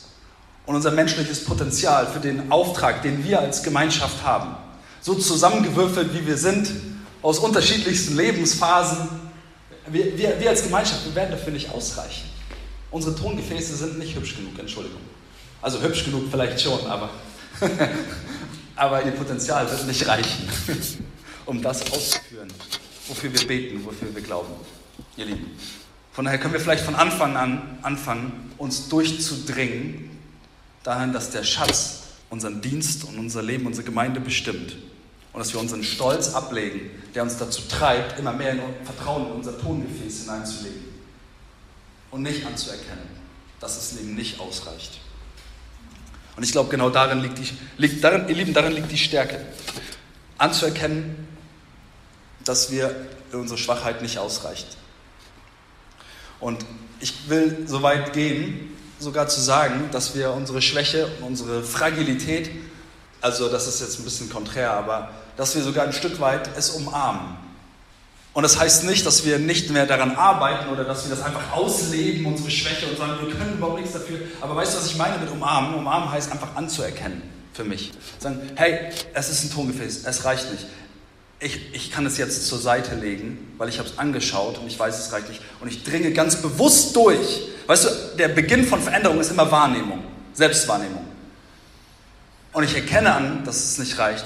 Und 0.66 0.76
unser 0.76 0.92
menschliches 0.92 1.44
Potenzial 1.44 2.08
für 2.08 2.20
den 2.20 2.52
Auftrag, 2.52 3.02
den 3.02 3.24
wir 3.24 3.40
als 3.40 3.64
Gemeinschaft 3.64 4.24
haben, 4.24 4.56
so 5.02 5.14
zusammengewürfelt 5.14 6.14
wie 6.14 6.26
wir 6.26 6.38
sind, 6.38 6.72
aus 7.22 7.40
unterschiedlichsten 7.40 8.16
Lebensphasen, 8.16 9.08
wir, 9.88 10.18
wir, 10.18 10.40
wir 10.40 10.50
als 10.50 10.64
Gemeinschaft, 10.64 11.06
wir 11.06 11.16
werden 11.16 11.32
dafür 11.32 11.54
nicht 11.54 11.70
ausreichen. 11.70 12.30
Unsere 12.90 13.16
Tongefäße 13.16 13.76
sind 13.76 14.00
nicht 14.00 14.16
hübsch 14.16 14.36
genug, 14.36 14.58
Entschuldigung. 14.58 15.02
Also 15.62 15.82
hübsch 15.82 16.06
genug 16.06 16.24
vielleicht 16.32 16.62
schon, 16.62 16.86
aber 16.88 17.10
aber 18.76 19.04
ihr 19.04 19.12
Potenzial 19.12 19.70
wird 19.70 19.88
nicht 19.88 20.08
reichen, 20.08 20.50
um 21.46 21.62
das 21.62 21.82
auszuführen, 21.92 22.50
wofür 23.08 23.34
wir 23.34 23.48
beten, 23.48 23.86
wofür 23.86 24.14
wir 24.14 24.22
glauben, 24.22 24.54
ihr 25.18 25.26
Lieben. 25.26 25.52
Von 26.12 26.26
daher 26.26 26.40
können 26.40 26.54
wir 26.54 26.60
vielleicht 26.60 26.86
von 26.86 26.96
Anfang 26.96 27.36
an 27.36 27.80
anfangen, 27.82 28.54
uns 28.58 28.88
durchzudringen, 28.88 30.12
dahin, 30.84 31.12
dass 31.12 31.32
der 31.32 31.44
Schatz 31.44 32.04
unseren 32.30 32.62
Dienst 32.62 33.04
und 33.04 33.18
unser 33.18 33.44
Leben, 33.44 33.66
unsere 33.66 33.86
Gemeinde 33.86 34.20
bestimmt. 34.20 34.78
Und 35.34 35.40
dass 35.40 35.54
wir 35.54 35.60
unseren 35.60 35.84
Stolz 35.84 36.34
ablegen, 36.34 36.90
der 37.14 37.24
uns 37.24 37.38
dazu 37.38 37.64
treibt, 37.68 38.18
immer 38.18 38.32
mehr 38.32 38.54
in 38.54 38.62
Vertrauen 38.86 39.26
in 39.28 39.32
unser 39.34 39.60
Tongefäß 39.60 40.22
hineinzulegen. 40.22 40.86
Und 42.12 42.22
nicht 42.22 42.46
anzuerkennen, 42.46 43.10
dass 43.60 43.78
es 43.78 44.00
eben 44.00 44.16
nicht 44.16 44.40
ausreicht. 44.40 45.00
Und 46.36 46.44
ich 46.44 46.52
glaube, 46.52 46.70
genau 46.70 46.90
darin 46.90 47.22
liegt 47.22 47.38
die, 47.40 47.48
liegt 47.78 48.04
darin, 48.04 48.28
ihr 48.28 48.36
Lieben, 48.36 48.54
darin 48.54 48.74
liegt 48.74 48.92
die 48.92 48.98
Stärke. 48.98 49.40
Anzuerkennen, 50.38 51.28
dass 52.44 52.72
wir 52.72 52.94
unsere 53.32 53.58
Schwachheit 53.58 54.02
nicht 54.02 54.18
ausreicht. 54.18 54.78
Und 56.40 56.66
ich 57.00 57.30
will 57.30 57.66
so 57.66 57.82
weit 57.82 58.14
gehen, 58.14 58.76
sogar 59.00 59.28
zu 59.28 59.42
sagen, 59.42 59.90
dass 59.92 60.16
wir 60.16 60.32
unsere 60.32 60.62
Schwäche 60.62 61.08
unsere 61.22 61.64
Fragilität, 61.64 62.50
also 63.22 63.50
das 63.50 63.68
ist 63.68 63.82
jetzt 63.82 64.00
ein 64.00 64.04
bisschen 64.04 64.30
konträr, 64.30 64.72
aber 64.72 65.10
dass 65.38 65.56
wir 65.56 65.64
sogar 65.64 65.86
ein 65.86 65.94
Stück 65.94 66.20
weit 66.20 66.50
es 66.58 66.70
umarmen. 66.72 67.45
Und 68.36 68.44
das 68.44 68.60
heißt 68.60 68.84
nicht, 68.84 69.06
dass 69.06 69.24
wir 69.24 69.40
nicht 69.40 69.70
mehr 69.70 69.86
daran 69.86 70.18
arbeiten 70.18 70.70
oder 70.70 70.84
dass 70.84 71.06
wir 71.08 71.16
das 71.16 71.24
einfach 71.26 71.54
ausleben, 71.54 72.26
unsere 72.26 72.52
Schwäche 72.52 72.86
und 72.86 72.98
sagen, 72.98 73.14
wir 73.26 73.34
können 73.34 73.54
überhaupt 73.54 73.80
nichts 73.80 73.94
dafür. 73.94 74.20
Aber 74.42 74.58
weißt 74.58 74.74
du, 74.74 74.78
was 74.78 74.88
ich 74.88 74.98
meine 74.98 75.18
mit 75.20 75.32
umarmen? 75.32 75.74
Umarmen 75.74 76.12
heißt 76.12 76.34
einfach 76.34 76.54
anzuerkennen 76.54 77.22
für 77.54 77.64
mich. 77.64 77.94
Sagen, 78.20 78.42
hey, 78.56 78.90
es 79.14 79.30
ist 79.30 79.46
ein 79.46 79.52
Tongefäß, 79.54 80.04
es 80.06 80.26
reicht 80.26 80.52
nicht. 80.52 80.66
Ich, 81.40 81.74
ich 81.74 81.92
kann 81.92 82.06
es 82.06 82.18
jetzt 82.18 82.46
zur 82.46 82.60
Seite 82.60 82.96
legen, 82.96 83.54
weil 83.58 83.70
ich 83.70 83.80
habe 83.80 83.88
es 83.88 83.98
angeschaut 83.98 84.58
und 84.58 84.68
ich 84.68 84.78
weiß, 84.78 85.00
es 85.00 85.14
reicht 85.14 85.30
nicht. 85.30 85.42
Und 85.62 85.70
ich 85.70 85.86
dringe 85.86 86.12
ganz 86.12 86.36
bewusst 86.36 86.94
durch. 86.94 87.44
Weißt 87.68 87.86
du, 87.86 87.90
der 88.18 88.28
Beginn 88.28 88.68
von 88.68 88.82
Veränderung 88.82 89.22
ist 89.22 89.32
immer 89.32 89.50
Wahrnehmung, 89.50 90.04
Selbstwahrnehmung. 90.34 91.06
Und 92.52 92.66
ich 92.66 92.76
erkenne 92.76 93.14
an, 93.14 93.46
dass 93.46 93.64
es 93.64 93.78
nicht 93.78 93.98
reicht. 93.98 94.26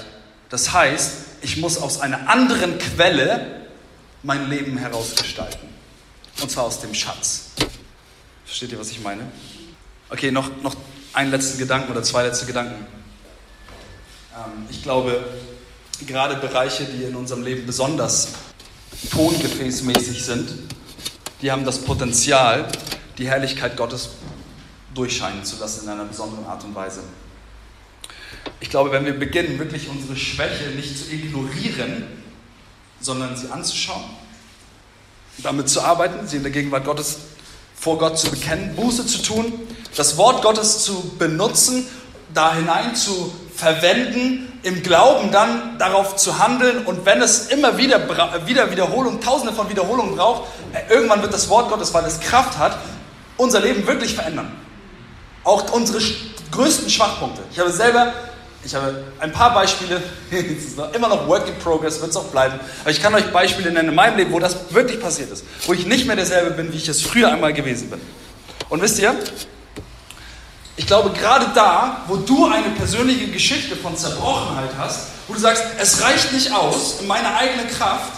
Das 0.49 0.73
heißt, 0.73 1.11
ich 1.43 1.57
muss 1.57 1.77
aus 1.77 2.01
einer 2.01 2.27
anderen 2.27 2.79
Quelle 2.79 3.58
mein 4.23 4.49
Leben 4.49 4.77
herausgestalten. 4.77 5.69
Und 6.41 6.49
zwar 6.49 6.65
aus 6.65 6.79
dem 6.81 6.93
Schatz. 6.93 7.51
Versteht 8.45 8.71
ihr, 8.71 8.79
was 8.79 8.91
ich 8.91 9.01
meine? 9.01 9.23
Okay, 10.09 10.31
noch, 10.31 10.49
noch 10.63 10.75
einen 11.13 11.31
letzten 11.31 11.57
Gedanken 11.57 11.91
oder 11.91 12.03
zwei 12.03 12.23
letzte 12.23 12.45
Gedanken. 12.45 12.85
Ähm, 14.35 14.65
ich 14.69 14.83
glaube, 14.83 15.23
gerade 16.07 16.35
Bereiche, 16.35 16.85
die 16.85 17.03
in 17.03 17.15
unserem 17.15 17.43
Leben 17.43 17.65
besonders 17.65 18.29
tongefäßmäßig 19.11 20.23
sind, 20.23 20.51
die 21.41 21.51
haben 21.51 21.65
das 21.65 21.79
Potenzial, 21.79 22.67
die 23.17 23.27
Herrlichkeit 23.27 23.77
Gottes 23.77 24.09
durchscheinen 24.93 25.43
zu 25.45 25.57
lassen 25.57 25.85
in 25.85 25.89
einer 25.89 26.05
besonderen 26.05 26.45
Art 26.45 26.63
und 26.63 26.75
Weise. 26.75 27.01
Ich 28.59 28.69
glaube, 28.69 28.91
wenn 28.91 29.05
wir 29.05 29.17
beginnen, 29.17 29.59
wirklich 29.59 29.87
unsere 29.89 30.15
Schwäche 30.15 30.69
nicht 30.75 30.97
zu 30.97 31.11
ignorieren, 31.11 32.03
sondern 33.01 33.35
sie 33.35 33.49
anzuschauen, 33.51 34.03
damit 35.39 35.69
zu 35.69 35.81
arbeiten, 35.81 36.27
sie 36.27 36.37
in 36.37 36.43
der 36.43 36.51
Gegenwart 36.51 36.85
Gottes 36.85 37.17
vor 37.79 37.97
Gott 37.97 38.19
zu 38.19 38.29
bekennen, 38.29 38.75
Buße 38.75 39.05
zu 39.05 39.21
tun, 39.21 39.53
das 39.95 40.17
Wort 40.17 40.41
Gottes 40.41 40.83
zu 40.83 41.11
benutzen, 41.17 41.87
da 42.33 42.53
hinein 42.53 42.95
zu 42.95 43.33
verwenden, 43.55 44.59
im 44.63 44.83
Glauben 44.83 45.31
dann 45.31 45.77
darauf 45.77 46.17
zu 46.17 46.37
handeln 46.39 46.85
und 46.85 47.05
wenn 47.05 47.21
es 47.21 47.47
immer 47.47 47.77
wieder, 47.77 48.01
wieder 48.45 48.71
Wiederholung, 48.71 49.21
tausende 49.21 49.53
von 49.53 49.69
Wiederholungen 49.69 50.15
braucht, 50.15 50.49
äh, 50.73 50.93
irgendwann 50.93 51.21
wird 51.21 51.33
das 51.33 51.47
Wort 51.49 51.69
Gottes, 51.69 51.93
weil 51.93 52.03
es 52.05 52.19
Kraft 52.19 52.57
hat, 52.57 52.77
unser 53.37 53.61
Leben 53.61 53.87
wirklich 53.87 54.13
verändern. 54.13 54.51
Auch 55.45 55.71
unsere 55.71 55.99
größten 56.51 56.89
Schwachpunkte. 56.89 57.41
Ich 57.51 57.59
habe 57.59 57.71
selber 57.71 58.13
ich 58.63 58.75
habe 58.75 59.03
ein 59.19 59.31
paar 59.31 59.53
Beispiele, 59.53 60.01
es 60.31 60.65
ist 60.65 60.77
noch, 60.77 60.93
immer 60.93 61.07
noch 61.07 61.27
Work 61.27 61.47
in 61.47 61.57
Progress, 61.59 61.99
wird 62.01 62.11
es 62.11 62.17
auch 62.17 62.25
bleiben, 62.25 62.59
aber 62.81 62.91
ich 62.91 63.01
kann 63.01 63.13
euch 63.15 63.31
Beispiele 63.31 63.71
nennen 63.71 63.89
in 63.89 63.95
meinem 63.95 64.17
Leben, 64.17 64.31
wo 64.31 64.39
das 64.39 64.55
wirklich 64.71 65.01
passiert 65.01 65.31
ist, 65.31 65.45
wo 65.65 65.73
ich 65.73 65.85
nicht 65.85 66.05
mehr 66.07 66.15
derselbe 66.15 66.51
bin, 66.51 66.71
wie 66.73 66.77
ich 66.77 66.87
es 66.87 67.01
früher 67.01 67.31
einmal 67.31 67.53
gewesen 67.53 67.89
bin. 67.89 68.01
Und 68.69 68.81
wisst 68.81 68.99
ihr, 68.99 69.15
ich 70.75 70.87
glaube, 70.87 71.09
gerade 71.11 71.47
da, 71.53 72.03
wo 72.07 72.17
du 72.17 72.45
eine 72.45 72.69
persönliche 72.69 73.27
Geschichte 73.27 73.75
von 73.75 73.97
Zerbrochenheit 73.97 74.71
hast, 74.77 75.07
wo 75.27 75.33
du 75.33 75.39
sagst, 75.39 75.63
es 75.79 76.01
reicht 76.01 76.31
nicht 76.31 76.53
aus, 76.53 77.01
in 77.01 77.07
meiner 77.07 77.35
eigenen 77.37 77.67
Kraft, 77.69 78.13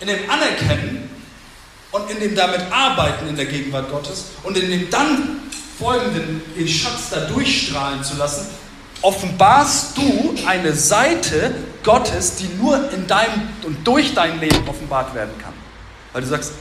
in 0.00 0.06
dem 0.06 0.30
Anerkennen 0.30 1.10
und 1.90 2.10
in 2.10 2.20
dem 2.20 2.34
damit 2.34 2.60
Arbeiten 2.70 3.28
in 3.28 3.36
der 3.36 3.46
Gegenwart 3.46 3.90
Gottes 3.90 4.26
und 4.42 4.56
in 4.56 4.70
dem 4.70 4.90
dann 4.90 5.40
folgenden, 5.78 6.40
den 6.56 6.68
Schatz 6.68 7.10
da 7.10 7.20
durchstrahlen 7.20 8.04
zu 8.04 8.16
lassen, 8.16 8.46
offenbarst 9.02 9.98
du 9.98 10.34
eine 10.46 10.72
Seite 10.74 11.54
Gottes, 11.82 12.36
die 12.36 12.48
nur 12.48 12.90
in 12.92 13.06
deinem 13.06 13.48
und 13.64 13.86
durch 13.86 14.14
dein 14.14 14.40
Leben 14.40 14.66
offenbart 14.68 15.14
werden 15.14 15.36
kann. 15.38 15.52
Weil 16.12 16.22
du 16.22 16.28
sagst, 16.28 16.52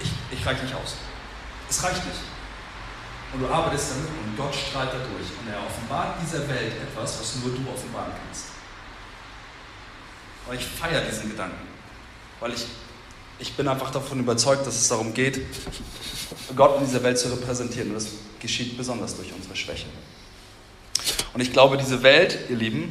ich, 0.00 0.10
ich 0.38 0.46
reiche 0.46 0.62
nicht 0.64 0.74
aus. 0.74 0.94
Es 1.68 1.82
reicht 1.82 2.04
nicht. 2.06 2.18
Und 3.32 3.42
du 3.42 3.48
arbeitest 3.48 3.92
damit 3.92 4.08
und 4.08 4.36
Gott 4.36 4.54
strahlt 4.54 4.90
dadurch. 4.92 5.28
Und 5.40 5.52
er 5.52 5.58
offenbart 5.66 6.16
dieser 6.22 6.48
Welt 6.48 6.72
etwas, 6.82 7.20
was 7.20 7.36
nur 7.36 7.54
du 7.54 7.70
offenbaren 7.70 8.12
kannst. 8.24 8.46
Aber 10.46 10.54
ich 10.54 10.64
feiere 10.64 11.02
diesen 11.02 11.30
Gedanken, 11.30 11.68
weil 12.40 12.52
ich, 12.52 12.66
ich 13.38 13.54
bin 13.54 13.68
einfach 13.68 13.90
davon 13.90 14.18
überzeugt, 14.18 14.66
dass 14.66 14.74
es 14.74 14.88
darum 14.88 15.14
geht, 15.14 15.40
Gott 16.56 16.78
in 16.78 16.86
dieser 16.86 17.02
Welt 17.02 17.18
zu 17.18 17.28
repräsentieren. 17.28 17.90
Und 17.90 17.94
das 17.96 18.08
geschieht 18.40 18.76
besonders 18.76 19.16
durch 19.16 19.32
unsere 19.32 19.54
Schwäche. 19.54 19.86
Und 21.32 21.40
ich 21.40 21.52
glaube, 21.52 21.76
diese 21.76 22.02
Welt, 22.02 22.38
ihr 22.48 22.56
Lieben, 22.56 22.90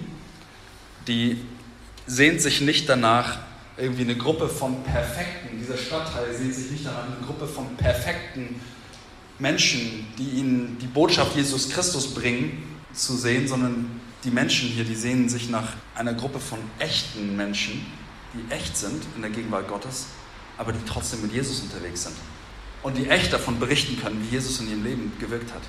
die 1.08 1.38
sehnt 2.08 2.41
sich 2.41 2.62
nicht 2.62 2.88
danach, 2.88 3.39
irgendwie 3.78 4.04
eine 4.04 4.15
Gruppe 4.15 4.49
von 4.49 4.84
perfekten, 4.84 5.58
dieser 5.60 5.78
Stadtteil 5.78 6.34
sehnt 6.34 6.54
sich 6.54 6.71
nicht 6.71 6.86
danach, 6.86 7.06
eine 7.06 7.25
Gruppe 7.25 7.47
von 7.47 7.75
perfekten 7.78 8.60
Menschen, 9.39 10.08
die 10.17 10.39
ihnen 10.39 10.78
die 10.82 10.88
Botschaft 10.88 11.36
Jesus 11.36 11.69
Christus 11.69 12.13
bringen, 12.13 12.63
zu 12.93 13.15
sehen, 13.15 13.47
sondern 13.47 14.02
die 14.23 14.32
Menschen 14.32 14.69
hier, 14.69 14.84
die 14.84 14.95
sehnen 14.95 15.30
sich 15.30 15.49
nach 15.49 15.73
einer 15.95 16.13
Gruppe 16.13 16.39
von 16.39 16.60
echten 16.80 17.38
Menschen, 17.38 17.86
die 18.34 18.54
echt 18.54 18.75
sind 18.75 19.04
in 19.15 19.21
der 19.21 19.32
Gegenwart 19.32 19.67
Gottes, 19.67 20.08
aber 20.58 20.73
die 20.73 20.84
trotzdem 20.86 21.21
mit 21.21 21.34
Jesus 21.34 21.62
unterwegs 21.62 22.04
sind. 22.04 22.15
Und 22.84 22.97
die 22.97 23.10
echt 23.10 23.32
davon 23.32 23.60
berichten 23.60 24.02
können, 24.02 24.25
wie 24.25 24.36
Jesus 24.36 24.60
in 24.60 24.69
ihrem 24.69 24.84
Leben 24.84 25.12
gewirkt 25.19 25.54
hat 25.54 25.62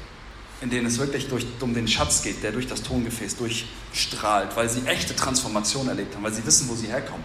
in 0.61 0.71
denen 0.71 0.87
es 0.87 0.99
wirklich 0.99 1.29
durch, 1.29 1.47
um 1.61 1.75
den 1.75 1.89
Schatz 1.89 2.23
geht, 2.23 2.43
der 2.43 2.53
durch 2.53 2.67
das 2.67 2.83
Tongefäß 2.83 3.37
durchstrahlt, 3.37 4.55
weil 4.57 4.69
sie 4.69 4.87
echte 4.87 5.17
Transformation 5.17 5.89
erlebt 5.89 6.15
haben, 6.15 6.23
weil 6.23 6.33
sie 6.33 6.45
wissen, 6.45 6.69
wo 6.69 6.75
sie 6.75 6.89
herkommen 6.89 7.25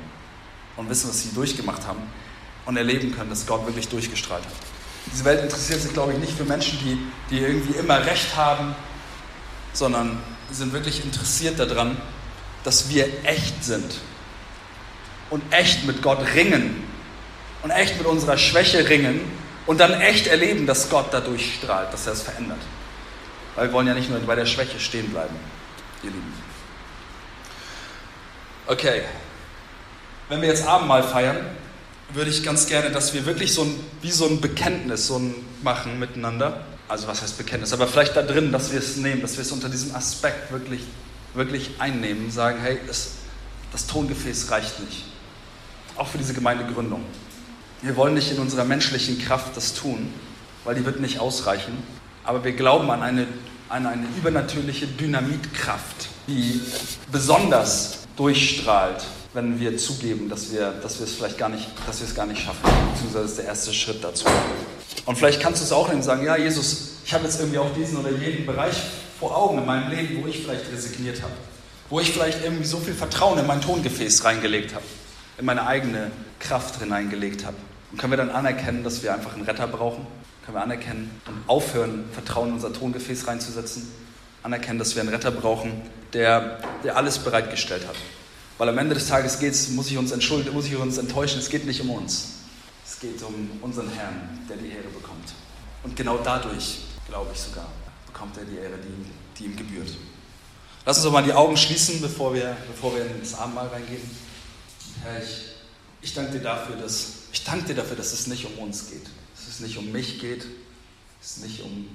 und 0.78 0.90
wissen, 0.90 1.10
was 1.10 1.22
sie 1.22 1.30
durchgemacht 1.34 1.86
haben 1.86 2.02
und 2.66 2.78
erleben 2.78 3.14
können, 3.14 3.30
dass 3.30 3.46
Gott 3.46 3.66
wirklich 3.66 3.88
durchgestrahlt 3.90 4.44
hat. 4.44 4.54
Diese 5.12 5.26
Welt 5.26 5.44
interessiert 5.44 5.82
sich, 5.82 5.94
glaube 5.94 6.14
ich, 6.14 6.20
nicht 6.20 6.34
für 6.34 6.46
Menschen, 6.46 6.80
die, 6.80 6.98
die 7.30 7.42
irgendwie 7.42 7.78
immer 7.78 8.04
Recht 8.06 8.36
haben, 8.36 8.74
sondern 9.74 10.18
sind 10.52 10.74
wirklich 10.74 11.04
interessiert 11.04 11.60
daran, 11.60 11.98
dass 12.64 12.90
wir 12.90 13.08
echt 13.26 13.64
sind 13.64 14.00
und 15.30 15.44
echt 15.52 15.86
mit 15.86 16.02
Gott 16.02 16.20
ringen 16.34 16.84
und 17.64 17.72
echt 17.72 17.98
mit 17.98 18.08
unserer 18.08 18.38
Schwäche 18.38 18.88
ringen 18.90 19.22
und 19.68 19.80
dann 19.80 20.00
echt 20.02 20.28
erleben, 20.28 20.66
dass 20.66 20.90
Gott 20.90 21.08
dadurch 21.12 21.56
strahlt, 21.56 21.92
dass 21.94 22.08
er 22.08 22.14
es 22.14 22.22
verändert. 22.22 22.60
Weil 23.56 23.68
wir 23.68 23.74
wollen 23.74 23.88
ja 23.88 23.94
nicht 23.94 24.10
nur 24.10 24.20
bei 24.20 24.36
der 24.36 24.46
Schwäche 24.46 24.80
stehen 24.80 25.10
bleiben, 25.10 25.36
ihr 26.04 26.12
Lieben. 26.12 26.34
Okay, 28.68 29.04
wenn 30.28 30.42
wir 30.42 30.50
jetzt 30.50 30.66
Abendmahl 30.66 31.04
feiern, 31.04 31.38
würde 32.14 32.30
ich 32.30 32.44
ganz 32.44 32.68
gerne, 32.68 32.92
dass 32.92 33.14
wir 33.14 33.26
wirklich 33.26 33.54
so 33.54 33.64
ein, 33.64 33.80
wie 34.02 34.12
so 34.12 34.26
ein 34.28 34.42
Bekenntnis 34.42 35.08
so 35.08 35.18
ein 35.18 35.36
machen 35.64 36.00
miteinander. 36.00 36.66
Also 36.88 37.08
was 37.08 37.22
heißt 37.22 37.38
Bekenntnis? 37.38 37.74
Aber 37.74 37.88
vielleicht 37.88 38.16
da 38.16 38.22
drin, 38.22 38.52
dass 38.52 38.72
wir 38.72 38.80
es 38.80 38.98
nehmen, 38.98 39.22
dass 39.22 39.38
wir 39.38 39.42
es 39.42 39.52
unter 39.52 39.70
diesem 39.70 39.96
Aspekt 39.96 40.52
wirklich, 40.52 40.82
wirklich 41.34 41.72
einnehmen, 41.80 42.32
sagen, 42.32 42.60
hey, 42.62 42.80
es, 42.90 43.12
das 43.72 43.88
Tongefäß 43.88 44.52
reicht 44.52 44.80
nicht. 44.80 45.06
Auch 45.96 46.08
für 46.08 46.18
diese 46.18 46.34
Gemeindegründung. 46.34 47.04
Wir 47.82 47.96
wollen 47.96 48.14
nicht 48.14 48.32
in 48.32 48.40
unserer 48.40 48.66
menschlichen 48.66 49.20
Kraft 49.20 49.56
das 49.56 49.74
tun, 49.74 50.14
weil 50.64 50.76
die 50.76 50.86
wird 50.86 51.00
nicht 51.00 51.20
ausreichen. 51.20 51.78
Aber 52.26 52.44
wir 52.44 52.54
glauben 52.54 52.90
an 52.90 53.04
eine, 53.04 53.28
an 53.70 53.86
eine 53.86 54.08
übernatürliche 54.18 54.88
Dynamitkraft, 54.88 56.10
die 56.28 56.60
besonders 57.12 58.00
durchstrahlt, 58.16 59.04
wenn 59.34 59.60
wir 59.60 59.78
zugeben, 59.78 60.30
dass 60.30 60.52
wir, 60.52 60.72
dass 60.82 61.00
wir 61.00 61.06
es 61.06 61.14
vielleicht 61.14 61.38
gar 61.38 61.50
nicht, 61.50 61.68
dass 61.86 62.00
wir 62.00 62.08
es 62.08 62.16
gar 62.16 62.26
nicht 62.26 62.42
schaffen. 62.42 62.62
Beziehungsweise 62.94 63.26
ist 63.26 63.38
der 63.38 63.46
erste 63.46 63.74
Schritt 63.74 64.04
dazu. 64.04 64.26
Und 65.06 65.18
vielleicht 65.18 65.40
kannst 65.40 65.62
du 65.62 65.66
es 65.66 65.72
auch 65.72 65.88
nehmen 65.88 66.00
und 66.00 66.04
sagen, 66.04 66.26
ja, 66.26 66.36
Jesus, 66.36 66.94
ich 67.06 67.14
habe 67.14 67.26
jetzt 67.26 67.40
irgendwie 67.40 67.60
auch 67.60 67.72
diesen 67.76 67.98
oder 67.98 68.12
jeden 68.12 68.46
Bereich 68.46 68.76
vor 69.20 69.38
Augen 69.38 69.60
in 69.60 69.66
meinem 69.66 69.92
Leben, 69.92 70.24
wo 70.24 70.28
ich 70.28 70.40
vielleicht 70.44 70.72
resigniert 70.72 71.22
habe. 71.22 71.34
Wo 71.90 72.00
ich 72.00 72.12
vielleicht 72.12 72.44
irgendwie 72.44 72.66
so 72.66 72.78
viel 72.78 72.96
Vertrauen 72.96 73.38
in 73.38 73.46
mein 73.46 73.62
Tongefäß 73.62 74.24
reingelegt 74.24 74.74
habe. 74.74 74.86
In 75.38 75.46
meine 75.46 75.68
eigene 75.68 76.12
Kraft 76.40 76.80
hineingelegt 76.80 77.46
habe. 77.46 77.58
Und 77.92 78.00
können 78.00 78.14
wir 78.14 78.18
dann 78.18 78.32
anerkennen, 78.32 78.84
dass 78.84 79.04
wir 79.04 79.14
einfach 79.14 79.36
einen 79.36 79.44
Retter 79.44 79.68
brauchen? 79.68 80.08
Können 80.46 80.58
wir 80.58 80.62
anerkennen 80.62 81.10
und 81.26 81.50
aufhören, 81.50 82.06
Vertrauen 82.14 82.50
in 82.50 82.54
unser 82.56 82.72
Tongefäß 82.72 83.26
reinzusetzen? 83.28 83.92
Anerkennen, 84.44 84.78
dass 84.78 84.94
wir 84.94 85.02
einen 85.02 85.10
Retter 85.10 85.32
brauchen, 85.32 85.82
der, 86.14 86.60
der 86.84 86.98
alles 86.98 87.18
bereitgestellt 87.18 87.88
hat. 87.88 87.96
Weil 88.60 88.70
am 88.70 88.78
Ende 88.78 88.94
des 88.94 89.08
Tages 89.08 89.40
geht's, 89.40 89.70
muss 89.70 89.90
ich 89.90 89.98
uns 89.98 90.12
entschuldigen, 90.12 90.54
muss 90.54 90.68
ich 90.68 90.76
uns 90.76 91.00
enttäuschen, 91.00 91.40
es 91.40 91.50
geht 91.50 91.66
nicht 91.66 91.82
um 91.82 91.90
uns. 91.90 92.34
Es 92.86 93.00
geht 93.00 93.22
um 93.24 93.50
unseren 93.62 93.90
Herrn, 93.90 94.46
der 94.48 94.58
die 94.58 94.70
Ehre 94.70 94.88
bekommt. 94.94 95.34
Und 95.84 95.96
genau 95.96 96.20
dadurch, 96.24 96.82
glaube 97.08 97.32
ich 97.34 97.40
sogar, 97.40 97.68
bekommt 98.06 98.38
er 98.38 98.46
die 98.46 98.58
Ehre, 98.58 98.78
die, 98.78 99.40
die 99.40 99.46
ihm 99.46 99.56
gebührt. 99.56 99.90
Lass 100.86 100.98
uns 100.98 101.06
doch 101.06 101.12
mal 101.12 101.24
die 101.24 101.34
Augen 101.34 101.58
schließen, 101.58 102.00
bevor 102.00 102.36
wir, 102.36 102.56
bevor 102.68 102.96
wir 102.96 103.04
in 103.04 103.20
das 103.20 103.34
Abendmahl 103.34 103.68
reingehen. 103.68 104.08
Herr, 105.04 105.24
ich, 105.24 105.56
ich 106.04 106.14
danke 106.14 106.34
dir 106.34 106.42
dafür, 106.44 106.76
dass 106.76 107.14
ich 107.34 107.44
danke 107.44 107.66
dir 107.66 107.76
dafür, 107.76 107.98
dass 107.98 108.14
es 108.14 108.28
nicht 108.28 108.46
um 108.46 108.58
uns 108.60 108.92
geht, 108.92 109.08
es 109.56 109.62
nicht 109.62 109.78
um 109.78 109.92
mich 109.92 110.20
geht, 110.20 110.46
es 111.22 111.38
nicht 111.38 111.62
um 111.62 111.88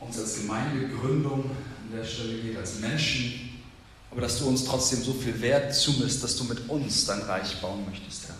uns 0.00 0.18
als 0.18 0.36
Gemeindegründung 0.36 1.44
an 1.44 1.96
der 1.96 2.04
Stelle 2.04 2.38
geht, 2.38 2.56
als 2.56 2.80
Menschen, 2.80 3.62
aber 4.10 4.20
dass 4.22 4.38
du 4.38 4.48
uns 4.48 4.64
trotzdem 4.64 5.02
so 5.02 5.12
viel 5.12 5.40
Wert 5.40 5.74
zumisst, 5.74 6.22
dass 6.24 6.36
du 6.36 6.44
mit 6.44 6.68
uns 6.68 7.06
dein 7.06 7.20
Reich 7.22 7.60
bauen 7.60 7.84
möchtest, 7.88 8.28
Herr. 8.28 8.34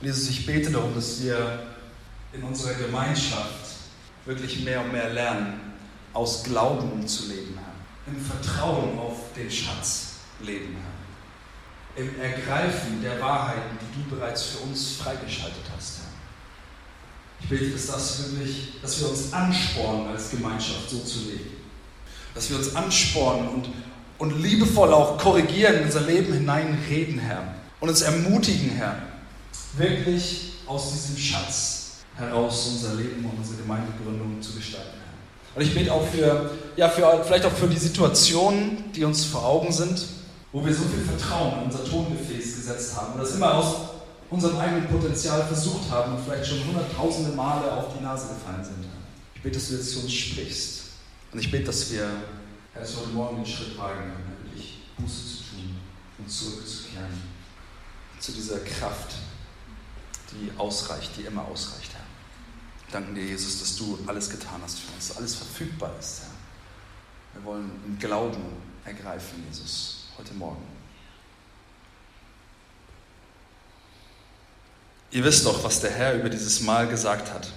Und 0.00 0.06
Jesus, 0.06 0.30
ich 0.30 0.46
bete 0.46 0.70
darum, 0.70 0.94
dass 0.94 1.22
wir 1.22 1.66
in 2.32 2.42
unserer 2.42 2.74
Gemeinschaft 2.74 3.74
wirklich 4.24 4.60
mehr 4.60 4.82
und 4.82 4.92
mehr 4.92 5.12
lernen, 5.12 5.60
aus 6.12 6.44
Glauben 6.44 7.06
zu 7.06 7.28
leben, 7.28 7.58
Herr. 7.58 8.12
Im 8.12 8.20
Vertrauen 8.20 8.98
auf 8.98 9.32
den 9.36 9.50
Schatz 9.50 10.12
leben, 10.40 10.76
Herr. 10.76 12.04
Im 12.04 12.20
Ergreifen 12.20 13.02
der 13.02 13.20
Wahrheiten, 13.20 13.76
die 13.80 14.02
du 14.02 14.16
bereits 14.16 14.44
für 14.44 14.58
uns 14.58 14.92
freigeschaltet 14.92 15.64
hast, 15.76 15.98
Herr. 15.98 16.09
Ich 17.42 17.48
bete, 17.48 17.70
dass 17.70 17.86
das 17.86 18.32
wirklich, 18.32 18.80
dass 18.82 19.00
wir 19.00 19.08
uns 19.08 19.32
anspornen, 19.32 20.08
als 20.08 20.30
Gemeinschaft 20.30 20.88
so 20.88 20.98
zu 21.00 21.20
leben. 21.20 21.50
Dass 22.34 22.48
wir 22.48 22.56
uns 22.56 22.74
anspornen 22.76 23.48
und 23.48 23.68
und 24.20 24.42
liebevoll 24.42 24.92
auch 24.92 25.16
korrigieren, 25.18 25.76
in 25.76 25.84
unser 25.84 26.02
Leben 26.02 26.32
hineinreden, 26.34 27.18
Herr. 27.18 27.54
Und 27.80 27.88
uns 27.88 28.02
ermutigen, 28.02 28.70
Herr, 28.70 28.98
wirklich 29.76 30.52
aus 30.66 30.92
diesem 30.92 31.16
Schatz 31.16 31.92
heraus 32.16 32.68
unser 32.68 32.96
Leben 32.96 33.24
und 33.24 33.38
unsere 33.38 33.56
Gemeindegründung 33.62 34.40
zu 34.42 34.52
gestalten, 34.52 34.90
Herr. 34.92 35.56
Und 35.56 35.66
ich 35.66 35.74
bete 35.74 35.92
auch 35.92 36.06
für, 36.06 36.50
ja, 36.76 36.90
für, 36.90 37.24
vielleicht 37.24 37.46
auch 37.46 37.52
für 37.52 37.66
die 37.66 37.78
Situationen, 37.78 38.92
die 38.94 39.04
uns 39.04 39.24
vor 39.24 39.42
Augen 39.42 39.72
sind, 39.72 40.04
wo 40.52 40.64
wir 40.64 40.74
so 40.74 40.82
viel 40.82 41.02
Vertrauen 41.02 41.60
in 41.60 41.64
unser 41.64 41.84
Tongefäß 41.84 42.56
gesetzt 42.56 42.94
haben 42.96 43.14
und 43.14 43.20
das 43.20 43.34
immer 43.34 43.54
aus 43.54 43.74
unserem 44.30 44.58
eigenen 44.58 44.88
Potenzial 44.88 45.44
versucht 45.46 45.90
haben 45.90 46.16
und 46.16 46.24
vielleicht 46.24 46.46
schon 46.46 46.64
hunderttausende 46.64 47.32
Male 47.32 47.72
auf 47.72 47.96
die 47.96 48.02
Nase 48.02 48.34
gefallen 48.34 48.64
sind. 48.64 48.86
Ich 49.34 49.42
bete, 49.42 49.58
dass 49.58 49.68
du 49.68 49.74
jetzt 49.74 49.90
zu 49.92 50.00
uns 50.00 50.12
sprichst. 50.12 50.82
Und 51.32 51.38
ich 51.38 51.50
bete, 51.50 51.64
dass 51.64 51.90
wir 51.90 52.08
Herr, 52.72 52.82
dass 52.82 52.96
heute 52.96 53.08
Morgen 53.08 53.36
den 53.36 53.46
Schritt 53.46 53.76
wagen 53.76 53.98
können, 54.00 54.38
wirklich 54.44 54.78
Buße 54.96 55.26
zu 55.26 55.36
tun 55.50 55.76
und 56.18 56.30
zurückzukehren 56.30 57.22
zu 58.20 58.32
dieser 58.32 58.60
Kraft, 58.60 59.14
die 60.30 60.56
ausreicht, 60.56 61.10
die 61.16 61.22
immer 61.22 61.44
ausreicht, 61.46 61.92
Herr. 61.94 62.04
Danken 62.92 63.14
dir, 63.14 63.24
Jesus, 63.24 63.60
dass 63.60 63.76
du 63.76 63.98
alles 64.06 64.30
getan 64.30 64.60
hast 64.62 64.78
für 64.78 64.92
uns, 64.92 65.08
dass 65.08 65.16
alles 65.16 65.34
verfügbar 65.34 65.92
ist, 65.98 66.22
Herr. 66.22 67.40
Wir 67.40 67.44
wollen 67.44 67.70
im 67.86 67.98
Glauben 67.98 68.42
ergreifen, 68.84 69.42
Jesus, 69.48 70.08
heute 70.18 70.34
Morgen. 70.34 70.79
Ihr 75.12 75.24
wisst 75.24 75.44
doch, 75.44 75.64
was 75.64 75.80
der 75.80 75.90
Herr 75.90 76.14
über 76.14 76.28
dieses 76.28 76.60
Mal 76.60 76.86
gesagt 76.86 77.32
hat. 77.32 77.48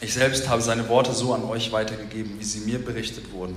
Ich 0.00 0.14
selbst 0.14 0.48
habe 0.48 0.62
seine 0.62 0.88
Worte 0.88 1.12
so 1.12 1.34
an 1.34 1.42
euch 1.42 1.72
weitergegeben, 1.72 2.38
wie 2.38 2.44
sie 2.44 2.60
mir 2.60 2.84
berichtet 2.84 3.32
wurden. 3.32 3.56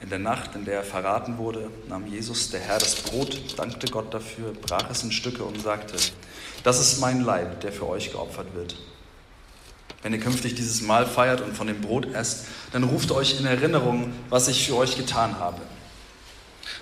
In 0.00 0.08
der 0.08 0.18
Nacht, 0.18 0.54
in 0.54 0.64
der 0.64 0.76
er 0.76 0.84
verraten 0.84 1.36
wurde, 1.36 1.70
nahm 1.88 2.06
Jesus, 2.06 2.50
der 2.50 2.60
Herr, 2.60 2.78
das 2.78 2.94
Brot, 2.94 3.58
dankte 3.58 3.88
Gott 3.88 4.14
dafür, 4.14 4.52
brach 4.52 4.88
es 4.90 5.02
in 5.02 5.12
Stücke 5.12 5.44
und 5.44 5.60
sagte, 5.60 5.96
das 6.62 6.80
ist 6.80 7.00
mein 7.00 7.22
Leib, 7.22 7.60
der 7.60 7.72
für 7.72 7.88
euch 7.88 8.12
geopfert 8.12 8.54
wird. 8.54 8.76
Wenn 10.02 10.14
ihr 10.14 10.20
künftig 10.20 10.54
dieses 10.54 10.80
Mahl 10.80 11.04
feiert 11.04 11.42
und 11.42 11.56
von 11.56 11.66
dem 11.66 11.80
Brot 11.80 12.06
esst, 12.14 12.46
dann 12.72 12.84
ruft 12.84 13.10
euch 13.10 13.38
in 13.38 13.44
Erinnerung, 13.44 14.12
was 14.30 14.48
ich 14.48 14.66
für 14.66 14.76
euch 14.76 14.96
getan 14.96 15.38
habe. 15.38 15.60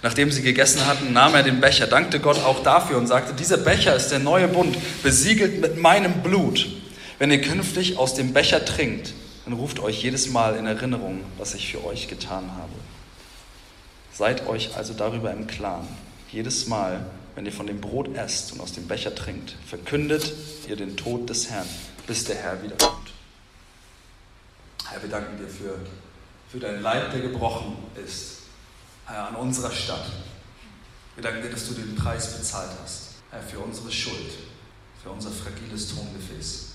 Nachdem 0.07 0.31
sie 0.31 0.42
gegessen 0.42 0.87
hatten, 0.87 1.12
nahm 1.12 1.35
er 1.35 1.42
den 1.42 1.61
Becher, 1.61 1.88
dankte 1.88 2.21
Gott 2.21 2.38
auch 2.38 2.62
dafür 2.62 2.97
und 2.97 3.09
sagte, 3.09 3.35
dieser 3.35 3.57
Becher 3.57 3.97
ist 3.97 4.11
der 4.11 4.21
neue 4.21 4.47
Bund, 4.47 4.79
besiegelt 5.03 5.61
mit 5.61 5.79
meinem 5.79 6.23
Blut. 6.23 6.69
Wenn 7.19 7.33
ihr 7.33 7.40
künftig 7.40 7.99
aus 7.99 8.14
dem 8.14 8.33
Becher 8.33 8.64
trinkt, 8.64 9.14
dann 9.45 9.55
ruft 9.55 9.81
euch 9.81 10.01
jedes 10.01 10.29
Mal 10.29 10.55
in 10.55 10.66
Erinnerung, 10.69 11.23
was 11.38 11.55
ich 11.55 11.73
für 11.73 11.85
euch 11.85 12.07
getan 12.07 12.53
habe. 12.53 12.73
Seid 14.12 14.47
euch 14.47 14.77
also 14.77 14.95
darüber 14.95 15.33
im 15.33 15.49
Klaren. 15.49 15.88
Jedes 16.31 16.69
Mal, 16.69 17.05
wenn 17.35 17.45
ihr 17.45 17.51
von 17.51 17.66
dem 17.66 17.81
Brot 17.81 18.14
esst 18.14 18.53
und 18.53 18.61
aus 18.61 18.75
dem 18.75 18.87
Becher 18.87 19.12
trinkt, 19.12 19.57
verkündet 19.66 20.33
ihr 20.69 20.77
den 20.77 20.97
Tod 20.97 21.29
des 21.29 21.51
Herrn, 21.51 21.66
bis 22.07 22.23
der 22.23 22.37
Herr 22.37 22.62
wiederkommt. 22.62 23.11
Herr, 24.88 25.03
wir 25.03 25.11
danken 25.11 25.37
dir 25.37 25.49
für, 25.49 25.81
für 26.53 26.61
dein 26.61 26.81
Leib, 26.81 27.11
der 27.11 27.23
gebrochen 27.23 27.77
ist, 28.07 28.36
Herr, 29.07 29.29
an 29.29 29.37
unserer 29.37 29.71
Stadt. 29.71 30.07
Wir 31.14 31.23
danken 31.23 31.42
dir, 31.42 31.51
dass 31.51 31.69
du 31.69 31.75
den 31.75 31.95
Preis 31.97 32.37
bezahlt 32.37 32.71
hast, 32.83 33.14
Herr, 33.31 33.42
für 33.42 33.61
unsere 33.61 33.90
Schuld, 33.90 34.33
für 35.03 35.11
unser 35.11 35.31
fragiles 35.31 35.95
Tongefäß. 35.95 36.73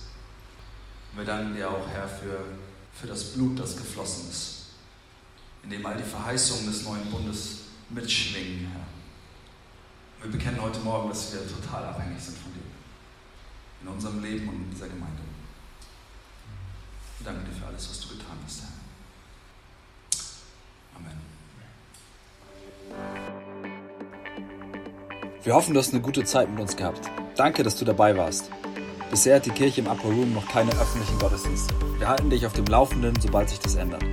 Und 1.11 1.19
wir 1.19 1.25
danken 1.25 1.55
dir 1.55 1.69
auch, 1.69 1.87
Herr, 1.89 2.07
für, 2.07 2.45
für 2.93 3.07
das 3.07 3.33
Blut, 3.33 3.59
das 3.59 3.77
geflossen 3.77 4.29
ist 4.29 4.61
in 5.63 5.69
dem 5.69 5.85
all 5.85 5.97
die 5.97 6.03
Verheißungen 6.03 6.65
des 6.67 6.83
neuen 6.83 7.09
Bundes 7.11 7.59
mitschwingen, 7.89 8.71
Herr. 8.71 8.85
Wir 10.23 10.31
bekennen 10.31 10.61
heute 10.61 10.79
Morgen, 10.79 11.09
dass 11.09 11.33
wir 11.33 11.41
total 11.47 11.85
abhängig 11.85 12.19
sind 12.19 12.37
von 12.37 12.53
dir. 12.53 12.61
In 13.81 13.87
unserem 13.87 14.21
Leben 14.21 14.47
und 14.49 14.55
in 14.55 14.69
dieser 14.71 14.87
Gemeinde. 14.87 15.21
Wir 17.17 17.25
danken 17.25 17.45
dir 17.45 17.59
für 17.59 17.67
alles, 17.67 17.89
was 17.89 18.01
du 18.01 18.09
getan 18.09 18.37
hast, 18.45 18.61
Herr. 18.61 18.80
Wir 25.43 25.55
hoffen, 25.55 25.73
du 25.73 25.79
hast 25.79 25.91
eine 25.91 26.03
gute 26.03 26.23
Zeit 26.23 26.51
mit 26.51 26.59
uns 26.59 26.75
gehabt. 26.75 27.09
Danke, 27.35 27.63
dass 27.63 27.75
du 27.75 27.83
dabei 27.83 28.15
warst. 28.15 28.51
Bisher 29.09 29.37
hat 29.37 29.45
die 29.47 29.49
Kirche 29.49 29.81
im 29.81 29.87
Upper 29.87 30.09
Room 30.09 30.33
noch 30.33 30.47
keine 30.47 30.69
öffentlichen 30.69 31.17
Gottesdienste. 31.17 31.73
Wir 31.97 32.07
halten 32.07 32.29
dich 32.29 32.45
auf 32.45 32.53
dem 32.53 32.65
Laufenden, 32.65 33.19
sobald 33.19 33.49
sich 33.49 33.59
das 33.59 33.73
ändert. 33.73 34.03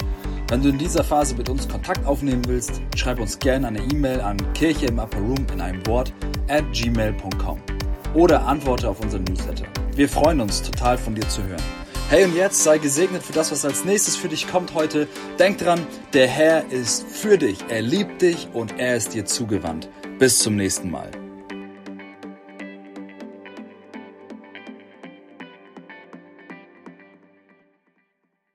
Wenn 0.49 0.63
du 0.63 0.71
in 0.71 0.79
dieser 0.79 1.05
Phase 1.05 1.35
mit 1.35 1.51
uns 1.51 1.69
Kontakt 1.69 2.07
aufnehmen 2.07 2.43
willst, 2.47 2.81
schreib 2.97 3.21
uns 3.21 3.39
gerne 3.39 3.69
eine 3.69 3.81
E-Mail 3.81 4.23
an 4.23 4.39
kirche 4.55 4.87
im 4.87 4.99
Upper 4.99 5.19
Room 5.19 5.47
in 5.53 5.61
einem 5.61 5.87
Wort 5.87 6.15
at 6.49 6.65
gmail.com 6.73 7.61
oder 8.15 8.47
antworte 8.47 8.89
auf 8.89 9.01
unseren 9.01 9.25
Newsletter. 9.25 9.67
Wir 9.95 10.09
freuen 10.09 10.41
uns 10.41 10.63
total 10.63 10.97
von 10.97 11.15
dir 11.15 11.29
zu 11.29 11.43
hören. 11.43 11.63
Hey 12.09 12.25
und 12.25 12.35
jetzt 12.35 12.65
sei 12.65 12.79
gesegnet 12.79 13.23
für 13.23 13.35
das, 13.35 13.53
was 13.53 13.67
als 13.67 13.85
nächstes 13.85 14.17
für 14.17 14.29
dich 14.29 14.49
kommt 14.49 14.73
heute. 14.73 15.07
Denk 15.39 15.59
dran, 15.59 15.87
der 16.15 16.27
Herr 16.27 16.73
ist 16.73 17.07
für 17.07 17.37
dich, 17.37 17.59
er 17.69 17.83
liebt 17.83 18.23
dich 18.23 18.49
und 18.55 18.79
er 18.79 18.97
ist 18.97 19.13
dir 19.13 19.27
zugewandt. 19.27 19.91
Bis 20.19 20.39
zum 20.39 20.57
nächsten 20.57 20.91
Mal. 20.91 21.11